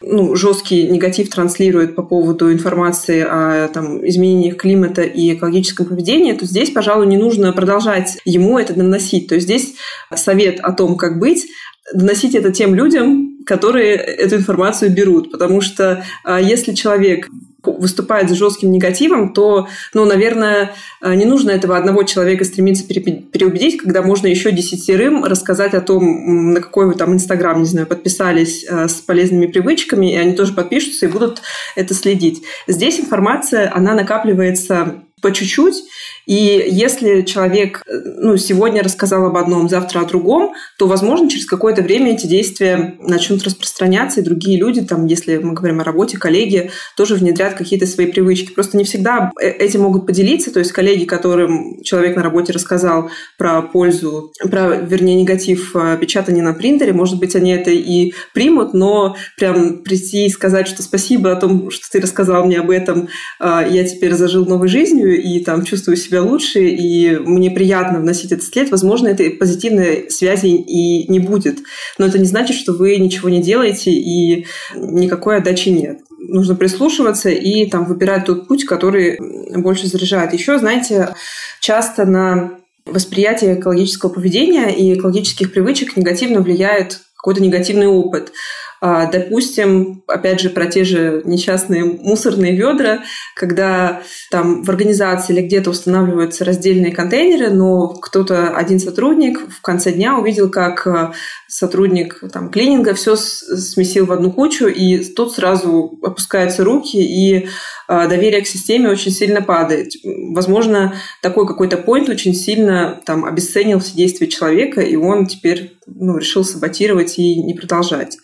[0.00, 6.46] ну, жесткий негатив транслирует по поводу информации о там, изменениях климата и экологическом поведении, то
[6.46, 9.26] здесь, пожалуй, не нужно продолжать ему это наносить.
[9.26, 9.74] То есть здесь
[10.14, 11.46] совет о том, как быть,
[11.94, 15.30] доносить это тем людям, которые эту информацию берут.
[15.30, 17.28] Потому что а, если человек
[17.62, 23.78] выступает с жестким негативом, то, ну, наверное, а, не нужно этого одного человека стремиться переубедить,
[23.78, 28.64] когда можно еще десятерым рассказать о том, на какой вы там Инстаграм, не знаю, подписались
[28.68, 31.42] а, с полезными привычками, и они тоже подпишутся и будут
[31.74, 32.42] это следить.
[32.66, 35.84] Здесь информация, она накапливается по чуть-чуть,
[36.28, 41.80] и если человек ну, сегодня рассказал об одном, завтра о другом, то, возможно, через какое-то
[41.80, 46.70] время эти действия начнут распространяться, и другие люди, там, если мы говорим о работе, коллеги,
[46.98, 48.52] тоже внедрят какие-то свои привычки.
[48.52, 53.10] Просто не всегда э, этим могут поделиться, то есть коллеги, которым человек на работе рассказал
[53.38, 58.74] про пользу, про, вернее, негатив э, печатания на принтере, может быть, они это и примут,
[58.74, 63.08] но прям прийти и сказать, что спасибо о том, что ты рассказал мне об этом,
[63.40, 68.32] э, я теперь зажил новой жизнью и там чувствую себя лучше, и мне приятно вносить
[68.32, 71.58] этот след, возможно, этой позитивной связи и не будет.
[71.98, 76.00] Но это не значит, что вы ничего не делаете и никакой отдачи нет.
[76.18, 79.18] Нужно прислушиваться и там выбирать тот путь, который
[79.56, 80.32] больше заряжает.
[80.32, 81.14] Еще, знаете,
[81.60, 88.32] часто на восприятие экологического поведения и экологических привычек негативно влияет какой-то негативный опыт.
[88.80, 93.00] А, допустим, опять же, про те же несчастные мусорные ведра,
[93.34, 99.92] когда там в организации или где-то устанавливаются раздельные контейнеры, но кто-то, один сотрудник в конце
[99.92, 101.12] дня увидел, как э,
[101.48, 107.48] сотрудник там, клининга все смесил в одну кучу, и тут сразу опускаются руки, и
[107.88, 109.92] а, доверие к системе очень сильно падает.
[110.04, 116.18] Возможно, такой какой-то point очень сильно там, обесценил все действия человека, и он теперь ну,
[116.18, 118.18] решил саботировать и не продолжать.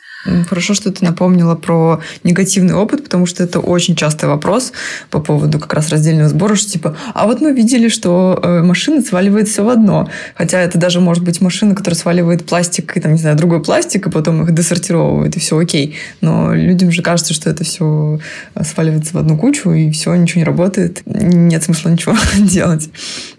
[0.49, 4.73] Хорошо, что ты напомнила про негативный опыт, потому что это очень частый вопрос
[5.11, 9.03] по поводу как раз раздельного сбора, что типа, а вот мы видели, что э, машина
[9.03, 10.09] сваливает все в одно.
[10.35, 14.07] Хотя это даже может быть машина, которая сваливает пластик и, там, не знаю, другой пластик,
[14.07, 15.97] и потом их десортировывает, и все окей.
[16.21, 18.19] Но людям же кажется, что это все
[18.63, 21.03] сваливается в одну кучу, и все, ничего не работает.
[21.07, 22.89] Нет смысла ничего делать.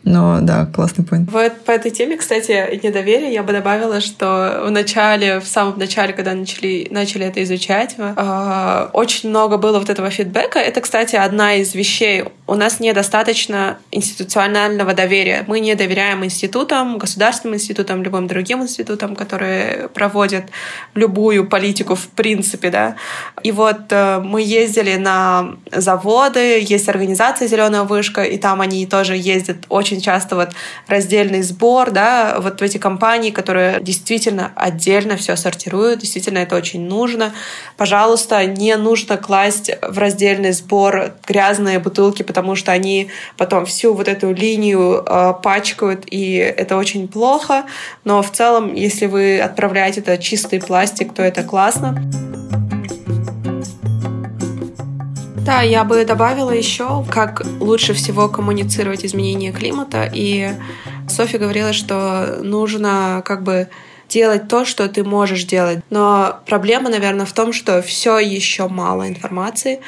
[0.04, 1.30] Но да, классный point.
[1.32, 6.14] Вот по этой теме, кстати, недоверие я бы добавила, что в начале, в самом начале,
[6.14, 10.60] когда начали, начали это изучать, э, очень много было вот этого фидбэка.
[10.60, 12.26] Это, кстати, одна из вещей.
[12.48, 15.44] У нас недостаточно институционального доверия.
[15.48, 20.46] Мы не доверяем институтам, государственным институтам, любым другим институтам, которые проводят
[20.94, 22.96] любую политику в принципе, да.
[23.44, 29.16] И вот э, мы ездили на заводы, есть организация «Зеленая вышка», и там они тоже
[29.16, 30.50] ездят очень часто вот
[30.88, 36.65] раздельный сбор, да, вот в эти компании, которые действительно отдельно все сортируют, действительно это очень
[36.74, 37.34] нужно.
[37.78, 44.08] Пожалуйста, не нужно класть в раздельный сбор грязные бутылки, потому что они потом всю вот
[44.08, 47.66] эту линию э, пачкают, и это очень плохо.
[48.04, 52.02] Но в целом, если вы отправляете это чистый пластик, то это классно.
[55.46, 60.10] Да, я бы добавила еще, как лучше всего коммуницировать изменения климата.
[60.12, 60.50] И
[61.08, 63.68] Софья говорила, что нужно как бы
[64.16, 65.80] делать то, что ты можешь делать.
[65.90, 69.82] Но проблема, наверное, в том, что все еще мало информации.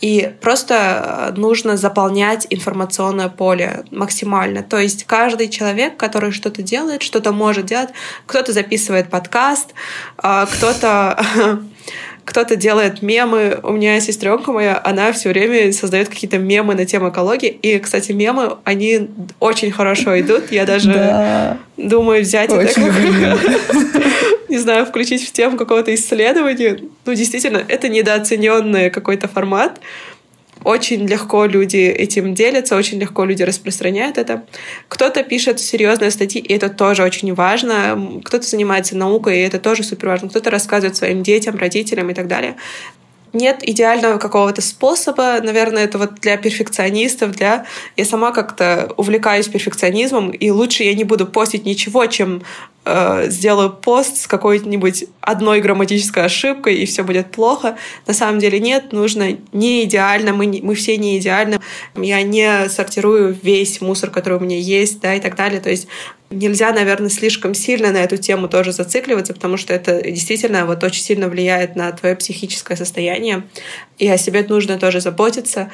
[0.00, 4.62] И просто нужно заполнять информационное поле максимально.
[4.62, 7.90] То есть каждый человек, который что-то делает, что-то может делать,
[8.26, 9.74] кто-то записывает подкаст,
[10.16, 11.18] а кто-то
[12.24, 13.58] кто-то делает мемы.
[13.62, 17.48] У меня сестренка моя, она все время создает какие-то мемы на тему экологии.
[17.48, 19.10] И, кстати, мемы, они
[19.40, 20.50] очень хорошо идут.
[20.50, 21.58] Я даже да.
[21.76, 24.04] думаю взять очень это как...
[24.48, 26.78] Не знаю, включить в тему какого-то исследования.
[27.04, 29.80] Ну, действительно, это недооцененный какой-то формат.
[30.64, 34.44] Очень легко люди этим делятся, очень легко люди распространяют это.
[34.88, 38.20] Кто-то пишет серьезные статьи, и это тоже очень важно.
[38.24, 40.28] Кто-то занимается наукой, и это тоже супер важно.
[40.28, 42.56] Кто-то рассказывает своим детям, родителям и так далее
[43.34, 45.40] нет идеального какого-то способа.
[45.42, 47.66] Наверное, это вот для перфекционистов, для...
[47.96, 52.42] Я сама как-то увлекаюсь перфекционизмом, и лучше я не буду постить ничего, чем
[52.84, 57.76] э, сделаю пост с какой-нибудь одной грамматической ошибкой, и все будет плохо.
[58.06, 61.58] На самом деле нет, нужно не идеально, мы, не, мы все не идеальны.
[61.96, 65.60] Я не сортирую весь мусор, который у меня есть, да, и так далее.
[65.60, 65.88] То есть
[66.30, 71.02] нельзя, наверное, слишком сильно на эту тему тоже зацикливаться, потому что это действительно вот очень
[71.02, 73.44] сильно влияет на твое психическое состояние,
[73.98, 75.70] и о себе нужно тоже заботиться,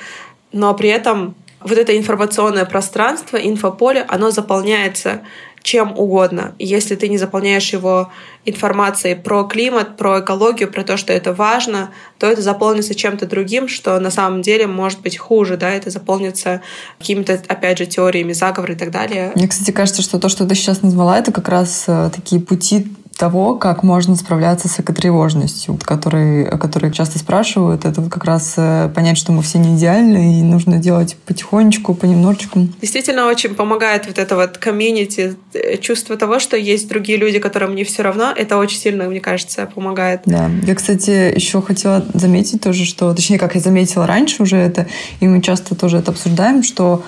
[0.52, 5.22] но при этом вот это информационное пространство, инфополе, оно заполняется
[5.62, 6.54] чем угодно.
[6.58, 8.10] Если ты не заполняешь его
[8.44, 13.68] информацией про климат, про экологию, про то, что это важно, то это заполнится чем-то другим,
[13.68, 16.62] что на самом деле может быть хуже, да, это заполнится
[16.98, 19.32] какими-то, опять же, теориями заговора и так далее.
[19.34, 22.86] Мне, кстати, кажется, что то, что ты сейчас назвала, это как раз э, такие пути
[23.20, 27.84] того, как можно справляться с экотревожностью, который, о которой часто спрашивают.
[27.84, 31.92] Это вот как раз э, понять, что мы все не идеальны, и нужно делать потихонечку,
[31.92, 32.60] понемножечку.
[32.80, 37.74] Действительно очень помогает вот это вот комьюнити, э, чувство того, что есть другие люди, которым
[37.74, 38.32] не все равно.
[38.34, 40.22] Это очень сильно, мне кажется, помогает.
[40.24, 40.50] Да.
[40.66, 44.86] Я, кстати, еще хотела заметить тоже, что, точнее, как я заметила раньше уже это,
[45.20, 47.02] и мы часто тоже это обсуждаем, что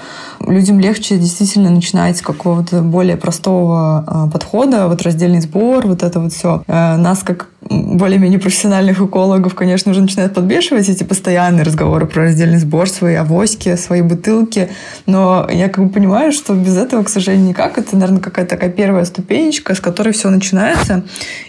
[0.47, 6.21] людям легче действительно начинать с какого-то более простого а, подхода, вот раздельный сбор, вот это
[6.21, 6.63] вот все.
[6.67, 12.59] Э, нас, как более-менее профессиональных экологов, конечно, уже начинают подбешивать эти постоянные разговоры про раздельный
[12.59, 14.69] сбор, свои авоськи, свои бутылки.
[15.07, 17.79] Но я как бы понимаю, что без этого, к сожалению, никак.
[17.79, 21.05] Это, наверное, какая-то такая первая ступенечка, с которой все начинается.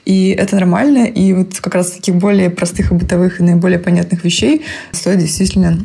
[0.06, 1.06] И это нормально.
[1.06, 5.80] И вот как раз таких более простых и бытовых и наиболее понятных вещей стоит действительно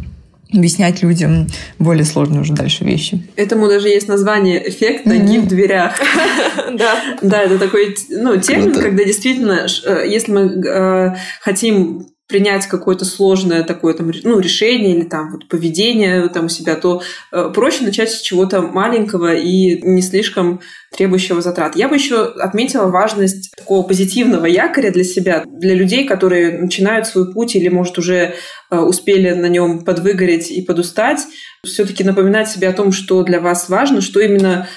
[0.53, 1.47] объяснять людям
[1.79, 3.23] более сложные уже дальше вещи.
[3.37, 5.41] Этому даже есть название «эффект ноги mm-hmm.
[5.41, 5.95] в дверях».
[6.73, 7.17] Да.
[7.23, 13.65] Да, это такой ну, термин, когда действительно, э, если мы э, хотим принять какое-то сложное
[13.65, 17.03] такое там, ну, решение или там вот поведение там у себя, то
[17.33, 20.61] э, проще начать с чего-то маленького и не слишком
[20.95, 21.75] требующего затрат.
[21.75, 27.33] Я бы еще отметила важность такого позитивного якоря для себя, для людей, которые начинают свой
[27.33, 28.35] путь или, может, уже
[28.71, 31.21] э, успели на нем подвыгореть и подустать,
[31.65, 34.69] все-таки напоминать себе о том, что для вас важно, что именно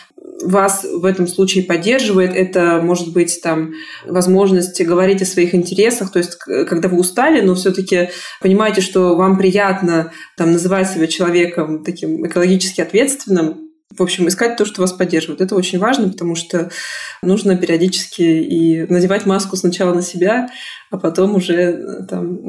[0.44, 2.34] вас в этом случае поддерживает.
[2.36, 3.74] Это может быть там
[4.06, 8.10] возможность говорить о своих интересах, то есть когда вы устали, но все-таки
[8.42, 14.66] понимаете, что вам приятно там называть себя человеком таким экологически ответственным, в общем, искать то,
[14.66, 15.42] что вас поддерживает.
[15.42, 16.72] Это очень важно, потому что
[17.22, 20.50] нужно периодически и надевать маску сначала на себя,
[20.92, 22.40] а потом уже э, там,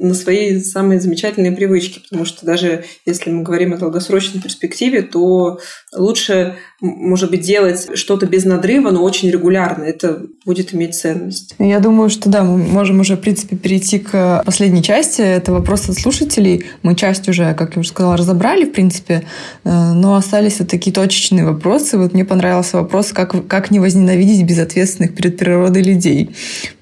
[0.00, 2.00] на свои самые замечательные привычки.
[2.00, 5.60] Потому что даже если мы говорим о долгосрочной перспективе, то
[5.94, 9.84] лучше, может быть, делать что-то без надрыва, но очень регулярно.
[9.84, 11.54] Это будет иметь ценность.
[11.58, 15.20] Я думаю, что да, мы можем уже, в принципе, перейти к последней части.
[15.20, 16.64] Это вопрос от слушателей.
[16.82, 19.24] Мы часть уже, как я уже сказала, разобрали, в принципе,
[19.64, 21.98] э, но остались вот такие точечные вопросы.
[21.98, 26.30] Вот мне понравился вопрос, как, как не возненавидеть безответственных перед природой людей.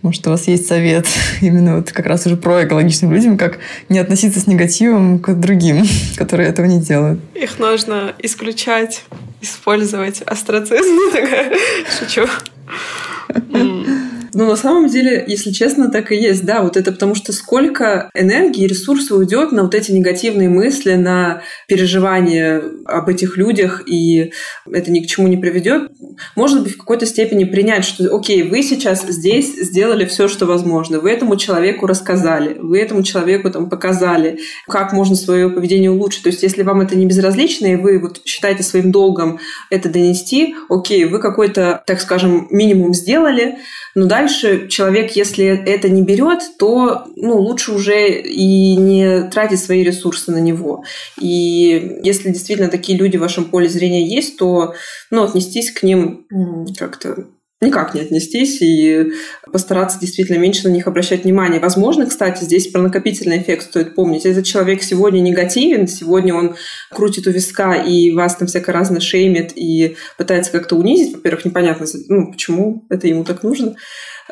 [0.02, 0.99] Может, у вас есть совет?
[1.00, 1.08] Совет
[1.40, 5.84] именно вот как раз уже про экологичным людям, как не относиться с негативом к другим,
[6.16, 7.20] которые этого не делают.
[7.34, 9.04] Их нужно исключать,
[9.40, 10.98] использовать астрацизм.
[11.98, 12.26] Шучу.
[14.32, 16.44] Ну, на самом деле, если честно, так и есть.
[16.44, 21.42] Да, вот это потому что сколько энергии ресурсов уйдет на вот эти негативные мысли, на
[21.68, 24.32] переживания об этих людях, и
[24.70, 25.90] это ни к чему не приведет.
[26.36, 31.00] Может быть, в какой-то степени принять, что, окей, вы сейчас здесь сделали все, что возможно.
[31.00, 36.22] Вы этому человеку рассказали, вы этому человеку там показали, как можно свое поведение улучшить.
[36.22, 39.38] То есть, если вам это не безразлично, и вы вот считаете своим долгом
[39.70, 43.58] это донести, окей, вы какой-то, так скажем, минимум сделали,
[43.94, 49.82] но дальше человек, если это не берет, то ну, лучше уже и не тратить свои
[49.82, 50.84] ресурсы на него.
[51.20, 54.74] И если действительно такие люди в вашем поле зрения есть, то
[55.10, 56.26] ну, отнестись к ним
[56.78, 57.26] как-то
[57.60, 59.12] никак не отнестись и
[59.52, 61.60] постараться действительно меньше на них обращать внимание.
[61.60, 64.24] Возможно, кстати, здесь про накопительный эффект стоит помнить.
[64.24, 66.56] Этот человек сегодня негативен, сегодня он
[66.90, 71.14] крутит у виска и вас там всяко разно шеймит и пытается как-то унизить.
[71.14, 73.76] Во-первых, непонятно, ну, почему это ему так нужно.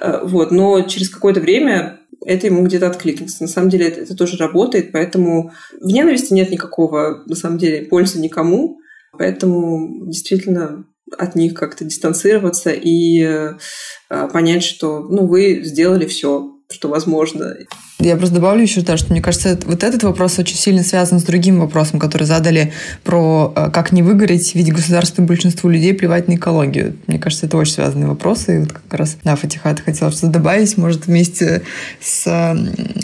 [0.01, 0.51] Э, вот.
[0.51, 3.43] Но через какое-то время это ему где-то откликнется.
[3.43, 7.87] На самом деле это, это тоже работает, поэтому в ненависти нет никакого, на самом деле,
[7.87, 8.79] пользы никому.
[9.12, 10.85] Поэтому действительно
[11.17, 17.57] от них как-то дистанцироваться и э, понять, что ну, вы сделали все, что возможно.
[17.99, 21.25] Я просто добавлю еще, да, что мне кажется, вот этот вопрос очень сильно связан с
[21.25, 22.73] другим вопросом, который задали
[23.05, 26.97] про э, как не выгореть, ведь государство большинству людей плевать на экологию.
[27.07, 28.57] Мне кажется, это очень связанные вопросы.
[28.57, 31.63] И вот как раз, да, Фатиха, хотела что-то добавить, может, вместе
[32.01, 32.27] с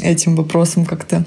[0.02, 1.24] этим вопросом как-то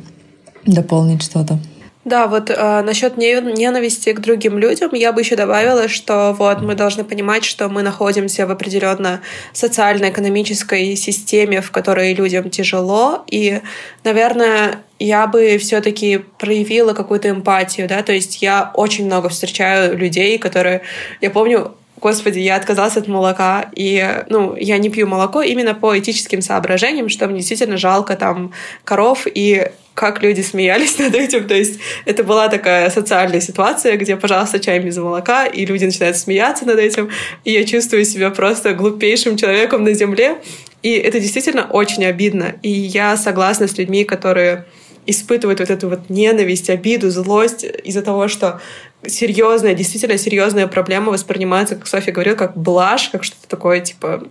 [0.66, 1.60] дополнить что-то.
[2.08, 6.74] Да, вот э, насчет ненависти к другим людям я бы еще добавила, что вот мы
[6.74, 9.20] должны понимать, что мы находимся в определенно
[9.51, 13.60] социально-экономической системе, в которой людям тяжело, и,
[14.05, 20.38] наверное, я бы все-таки проявила какую-то эмпатию, да, то есть я очень много встречаю людей,
[20.38, 20.84] которые,
[21.20, 25.99] я помню, Господи, я отказалась от молока, и, ну, я не пью молоко именно по
[25.99, 28.53] этическим соображениям, что мне действительно жалко там
[28.86, 31.48] коров, и как люди смеялись над этим.
[31.48, 36.18] То есть это была такая социальная ситуация, где, пожалуйста, чай без молока, и люди начинают
[36.18, 37.10] смеяться над этим.
[37.43, 40.38] И я чувствую себя просто глупейшим человеком на земле.
[40.84, 42.54] И это действительно очень обидно.
[42.62, 44.66] И я согласна с людьми, которые
[45.08, 48.62] испытывают вот эту вот ненависть, обиду, злость из-за того, что
[49.04, 54.28] серьезная, действительно серьезная проблема воспринимается, как Софья говорила, как блажь, как что-то такое, типа,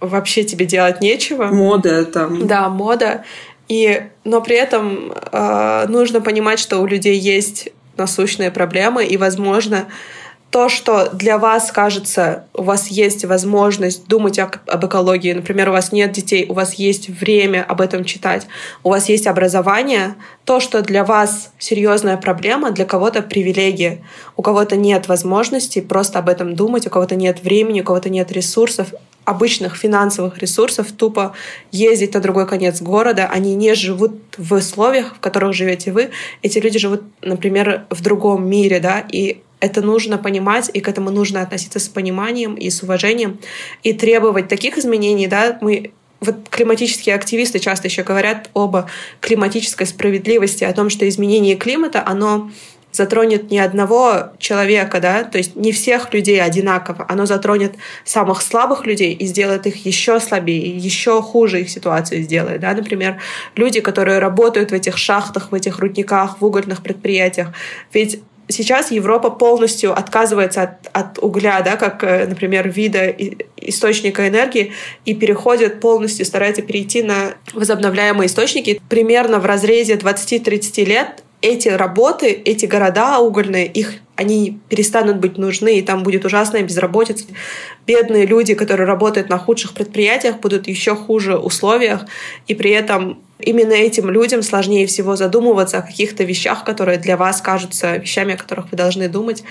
[0.00, 1.46] вообще тебе делать нечего.
[1.46, 2.46] Мода там.
[2.46, 3.24] Да, мода.
[3.68, 9.86] И, но при этом э, нужно понимать, что у людей есть насущные проблемы, и, возможно,
[10.52, 15.92] то, что для вас кажется, у вас есть возможность думать об экологии, например, у вас
[15.92, 18.46] нет детей, у вас есть время об этом читать,
[18.84, 24.02] у вас есть образование, то, что для вас серьезная проблема, для кого-то привилегия,
[24.36, 28.30] у кого-то нет возможности просто об этом думать, у кого-то нет времени, у кого-то нет
[28.30, 28.88] ресурсов,
[29.24, 31.32] обычных финансовых ресурсов тупо
[31.70, 33.26] ездить на другой конец города.
[33.32, 36.10] Они не живут в условиях, в которых живете вы.
[36.42, 41.10] Эти люди живут, например, в другом мире, да, и это нужно понимать, и к этому
[41.10, 43.38] нужно относиться с пониманием и с уважением,
[43.84, 48.76] и требовать таких изменений, да, мы вот климатические активисты часто еще говорят об
[49.20, 52.50] климатической справедливости, о том, что изменение климата, оно
[52.90, 58.84] затронет не одного человека, да, то есть не всех людей одинаково, оно затронет самых слабых
[58.84, 63.20] людей и сделает их еще слабее, еще хуже их ситуацию сделает, да, например,
[63.54, 67.48] люди, которые работают в этих шахтах, в этих рудниках, в угольных предприятиях,
[67.92, 73.14] ведь сейчас Европа полностью отказывается от, от угля, да, как, э, например, вида
[73.56, 74.72] источника энергии,
[75.04, 78.80] и переходит полностью, старается перейти на возобновляемые источники.
[78.88, 85.78] Примерно в разрезе 20-30 лет эти работы, эти города угольные, их они перестанут быть нужны,
[85.78, 87.24] и там будет ужасная безработица.
[87.86, 92.04] Бедные люди, которые работают на худших предприятиях, будут еще хуже условиях,
[92.46, 97.40] и при этом именно этим людям сложнее всего задумываться о каких-то вещах, которые для вас
[97.40, 99.42] кажутся вещами, о которых вы должны думать.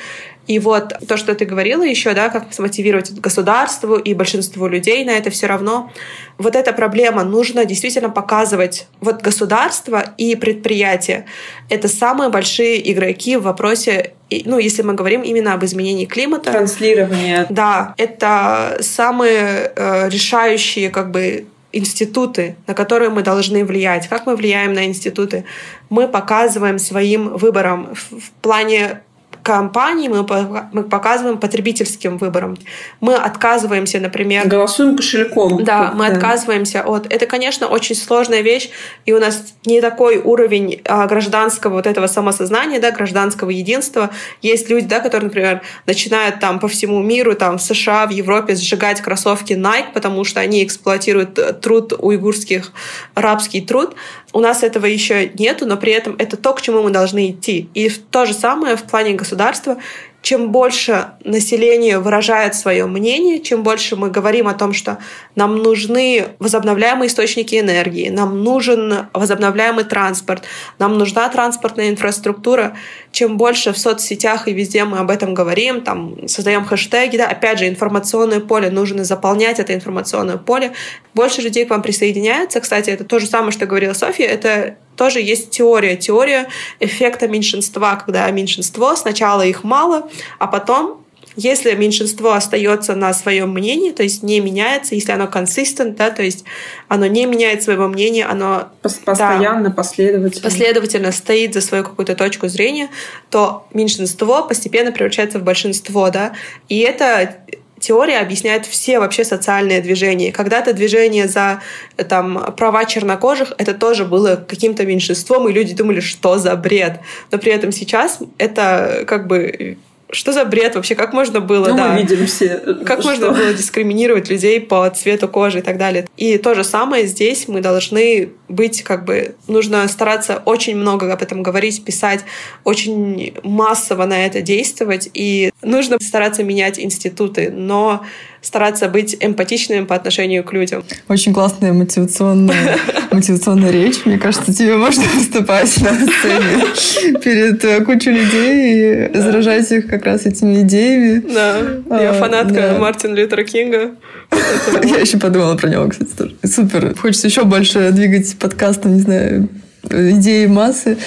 [0.48, 5.12] И вот то, что ты говорила еще, да, как смотивировать государству и большинству людей на
[5.12, 5.92] это все равно.
[6.38, 8.88] Вот эта проблема нужно действительно показывать.
[9.02, 11.26] Вот государство и предприятия—
[11.70, 14.14] это самые большие игроки в вопросе
[14.46, 16.52] ну, если мы говорим именно об изменении климата.
[16.52, 17.46] Транслирование.
[17.50, 24.08] Да, это самые э, решающие как бы институты, на которые мы должны влиять.
[24.08, 25.46] Как мы влияем на институты?
[25.90, 29.02] Мы показываем своим выбором в плане
[29.44, 30.26] компании мы,
[30.72, 32.58] мы показываем потребительским выбором.
[33.00, 34.48] Мы отказываемся, например...
[34.48, 35.64] Голосуем кошельком.
[35.64, 36.14] Да, мы да.
[36.14, 37.12] отказываемся от...
[37.12, 38.70] Это, конечно, очень сложная вещь,
[39.06, 44.12] и у нас не такой уровень а, гражданского вот этого самосознания, да, гражданского единства.
[44.42, 48.56] Есть люди, да, которые, например, начинают там по всему миру, там в США, в Европе
[48.56, 52.72] сжигать кроссовки Nike, потому что они эксплуатируют труд уйгурских,
[53.16, 53.96] рабский труд.
[54.34, 57.70] У нас этого еще нету, но при этом это то, к чему мы должны идти.
[57.74, 59.78] И то же самое в плане государства
[60.22, 65.00] чем больше население выражает свое мнение, чем больше мы говорим о том, что
[65.36, 70.44] нам нужны возобновляемые источники энергии, нам нужен возобновляемый транспорт,
[70.78, 72.78] нам нужна транспортная инфраструктура,
[73.12, 77.58] чем больше в соцсетях и везде мы об этом говорим, там создаем хэштеги, да, опять
[77.58, 80.74] же, информационное поле, нужно заполнять это информационное поле,
[81.16, 82.62] больше людей к вам присоединяется.
[82.62, 85.96] Кстати, это то же самое, что говорила Софья, это тоже есть теория.
[85.96, 86.48] Теория
[86.80, 91.02] эффекта меньшинства, когда меньшинство, сначала их мало, а потом
[91.36, 96.22] если меньшинство остается на своем мнении, то есть не меняется, если оно консистент, да, то
[96.22, 96.44] есть
[96.88, 100.44] оно не меняет своего мнения, оно постоянно, да, последовательно.
[100.44, 102.90] последовательно стоит за свою какую-то точку зрения,
[103.30, 106.34] то меньшинство постепенно превращается в большинство, да,
[106.68, 107.38] и это
[107.82, 110.32] теория объясняет все вообще социальные движения.
[110.32, 111.62] Когда-то движение за
[112.08, 117.02] там, права чернокожих это тоже было каким-то меньшинством, и люди думали, что за бред.
[117.32, 119.78] Но при этом сейчас это как бы
[120.12, 120.96] что за бред вообще?
[120.96, 121.90] Как можно было, ну, да?
[121.90, 122.60] мы видим все.
[122.86, 123.10] Как что?
[123.10, 126.08] можно было дискриминировать людей по цвету кожи и так далее?
[126.18, 129.36] И то же самое здесь мы должны быть как бы...
[129.48, 132.22] Нужно стараться очень много об этом говорить, писать,
[132.64, 135.10] очень массово на это действовать.
[135.14, 138.06] И нужно стараться менять институты, но
[138.42, 140.84] стараться быть эмпатичным по отношению к людям.
[141.08, 142.78] Очень классная мотивационная,
[143.12, 144.04] мотивационная речь.
[144.06, 150.06] Мне кажется, тебе можно выступать на сцене перед э, кучей людей и заражать их как
[150.06, 151.24] раз этими идеями.
[151.34, 151.58] Да,
[152.02, 152.78] я а, фанатка да.
[152.80, 153.92] Мартина Лютера Кинга.
[154.84, 156.36] Я еще подумала про него, кстати, тоже.
[156.44, 156.96] Супер.
[156.98, 159.50] Хочется еще больше двигать подкастом, не знаю,
[159.90, 160.98] идеи массы.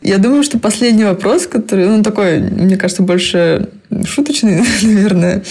[0.00, 3.68] Я думаю, что последний вопрос, который, ну, такой, мне кажется, больше
[4.04, 5.42] шуточный, наверное,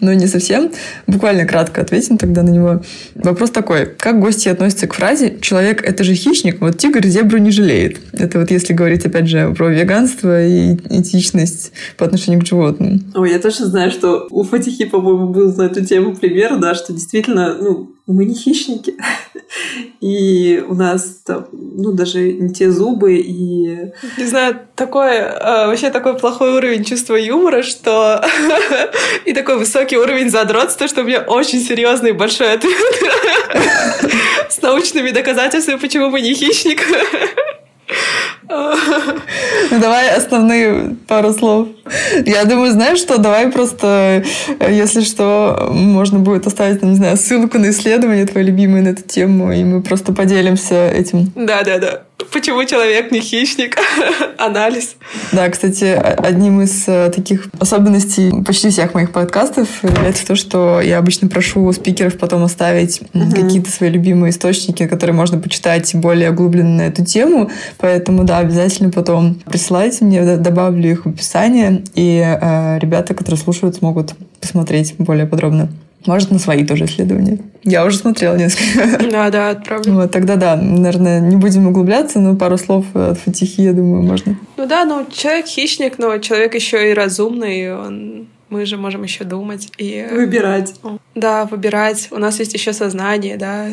[0.00, 0.70] но не совсем.
[1.06, 2.82] Буквально кратко ответим тогда на него.
[3.14, 3.86] Вопрос такой.
[3.86, 7.98] Как гости относятся к фразе «человек– это же хищник, вот тигр зебру не жалеет»?
[8.12, 13.12] Это вот если говорить, опять же, про веганство и этичность по отношению к животным.
[13.14, 16.92] Ой, я точно знаю, что у Фатихи, по-моему, был на эту тему пример, да, что
[16.92, 18.94] действительно, ну, мы не хищники.
[20.00, 23.92] И у нас там, ну, даже не те зубы и...
[24.18, 28.24] Не знаю, такой, э, вообще такой плохой уровень чувства юмора, что...
[29.24, 32.74] и такой высокий уровень задротства, что у меня очень серьезный большой ответ
[34.50, 36.82] с научными доказательствами, почему мы не хищник.
[38.46, 41.68] Ну, давай основные пару слов.
[42.26, 44.22] Я думаю, знаешь что, давай просто,
[44.60, 49.52] если что, можно будет оставить, не знаю, ссылку на исследование твое любимое на эту тему,
[49.52, 51.32] и мы просто поделимся этим.
[51.34, 52.02] Да-да-да.
[52.32, 53.76] Почему человек не хищник?
[54.38, 54.96] Анализ.
[55.32, 60.98] Да, кстати, одним из э, таких особенностей почти всех моих подкастов является то, что я
[60.98, 63.30] обычно прошу спикеров потом оставить угу.
[63.30, 67.50] какие-то свои любимые источники, которые можно почитать более углубленно на эту тему.
[67.78, 73.76] Поэтому, да, обязательно потом присылайте мне, добавлю их в описание, и э, ребята, которые слушают,
[73.76, 75.68] смогут посмотреть более подробно.
[76.06, 77.38] Может, на свои тоже исследования.
[77.62, 79.04] Я уже смотрела несколько.
[79.10, 79.94] Да, да, отправлю.
[79.94, 84.36] Вот, тогда да, наверное, не будем углубляться, но пару слов от Фатихи, я думаю, можно.
[84.56, 89.24] Ну да, ну человек хищник, но человек еще и разумный, он мы же можем еще
[89.24, 90.74] думать и выбирать.
[91.14, 92.08] Да, выбирать.
[92.10, 93.68] У нас есть еще сознание, да,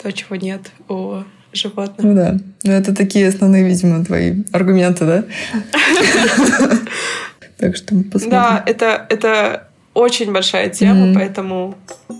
[0.00, 1.22] то, чего нет у
[1.52, 1.98] животных.
[1.98, 2.38] Ну да.
[2.62, 5.24] Ну это такие основные, видимо, твои аргументы, да?
[7.56, 8.30] Так что посмотрим.
[8.30, 9.68] Да, это, это
[10.00, 11.14] очень большая тема, mm.
[11.14, 11.74] поэтому...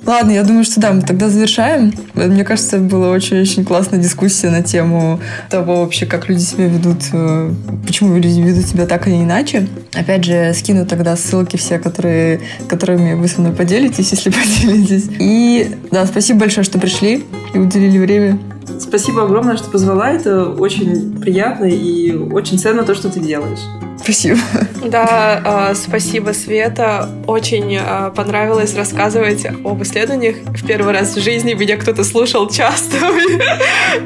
[0.06, 1.92] Ладно, я думаю, что да, мы тогда завершаем.
[2.14, 5.20] Мне кажется, была очень-очень классная дискуссия на тему
[5.50, 7.52] того вообще, как люди себя ведут, э,
[7.86, 9.66] почему люди ведут себя так или иначе.
[9.94, 15.08] Опять же, скину тогда ссылки все, которые, которыми вы со мной поделитесь, если поделитесь.
[15.18, 17.24] И да, спасибо большое, что пришли
[17.54, 18.38] и уделили время.
[18.78, 20.10] Спасибо огромное, что позвала.
[20.10, 23.60] Это очень приятно и очень ценно то, что ты делаешь.
[24.02, 24.38] Спасибо.
[24.82, 27.08] Да, э, спасибо, Света.
[27.26, 30.36] Очень э, понравилось рассказывать об исследованиях.
[30.36, 32.96] В первый раз в жизни меня кто-то слушал часто.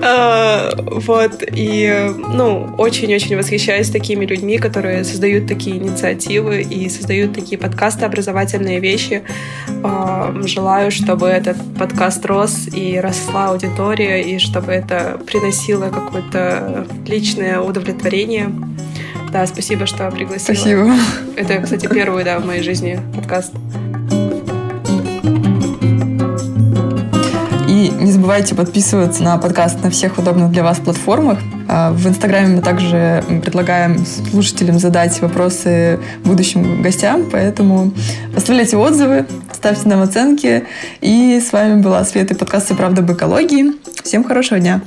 [0.03, 0.71] э,
[1.07, 1.45] вот.
[1.53, 8.81] И, ну, очень-очень восхищаюсь такими людьми, которые создают такие инициативы и создают такие подкасты, образовательные
[8.81, 9.23] вещи.
[10.45, 18.51] Желаю, чтобы этот подкаст рос и росла аудитория, и чтобы это приносило какое-то личное удовлетворение.
[19.35, 20.55] Да, спасибо, что пригласила.
[20.55, 20.93] Спасибо.
[21.35, 23.51] Это, кстати, первый, да, в моей жизни подкаст.
[27.69, 31.41] И не забывайте подписываться на подкаст на всех удобных для вас платформах.
[31.67, 37.93] А, в Инстаграме мы также предлагаем слушателям задать вопросы будущим гостям, поэтому
[38.37, 40.63] оставляйте отзывы, ставьте нам оценки.
[41.01, 43.73] И с вами была Света и подкаст «Правда об экологии».
[44.05, 44.81] Всем хорошего дня!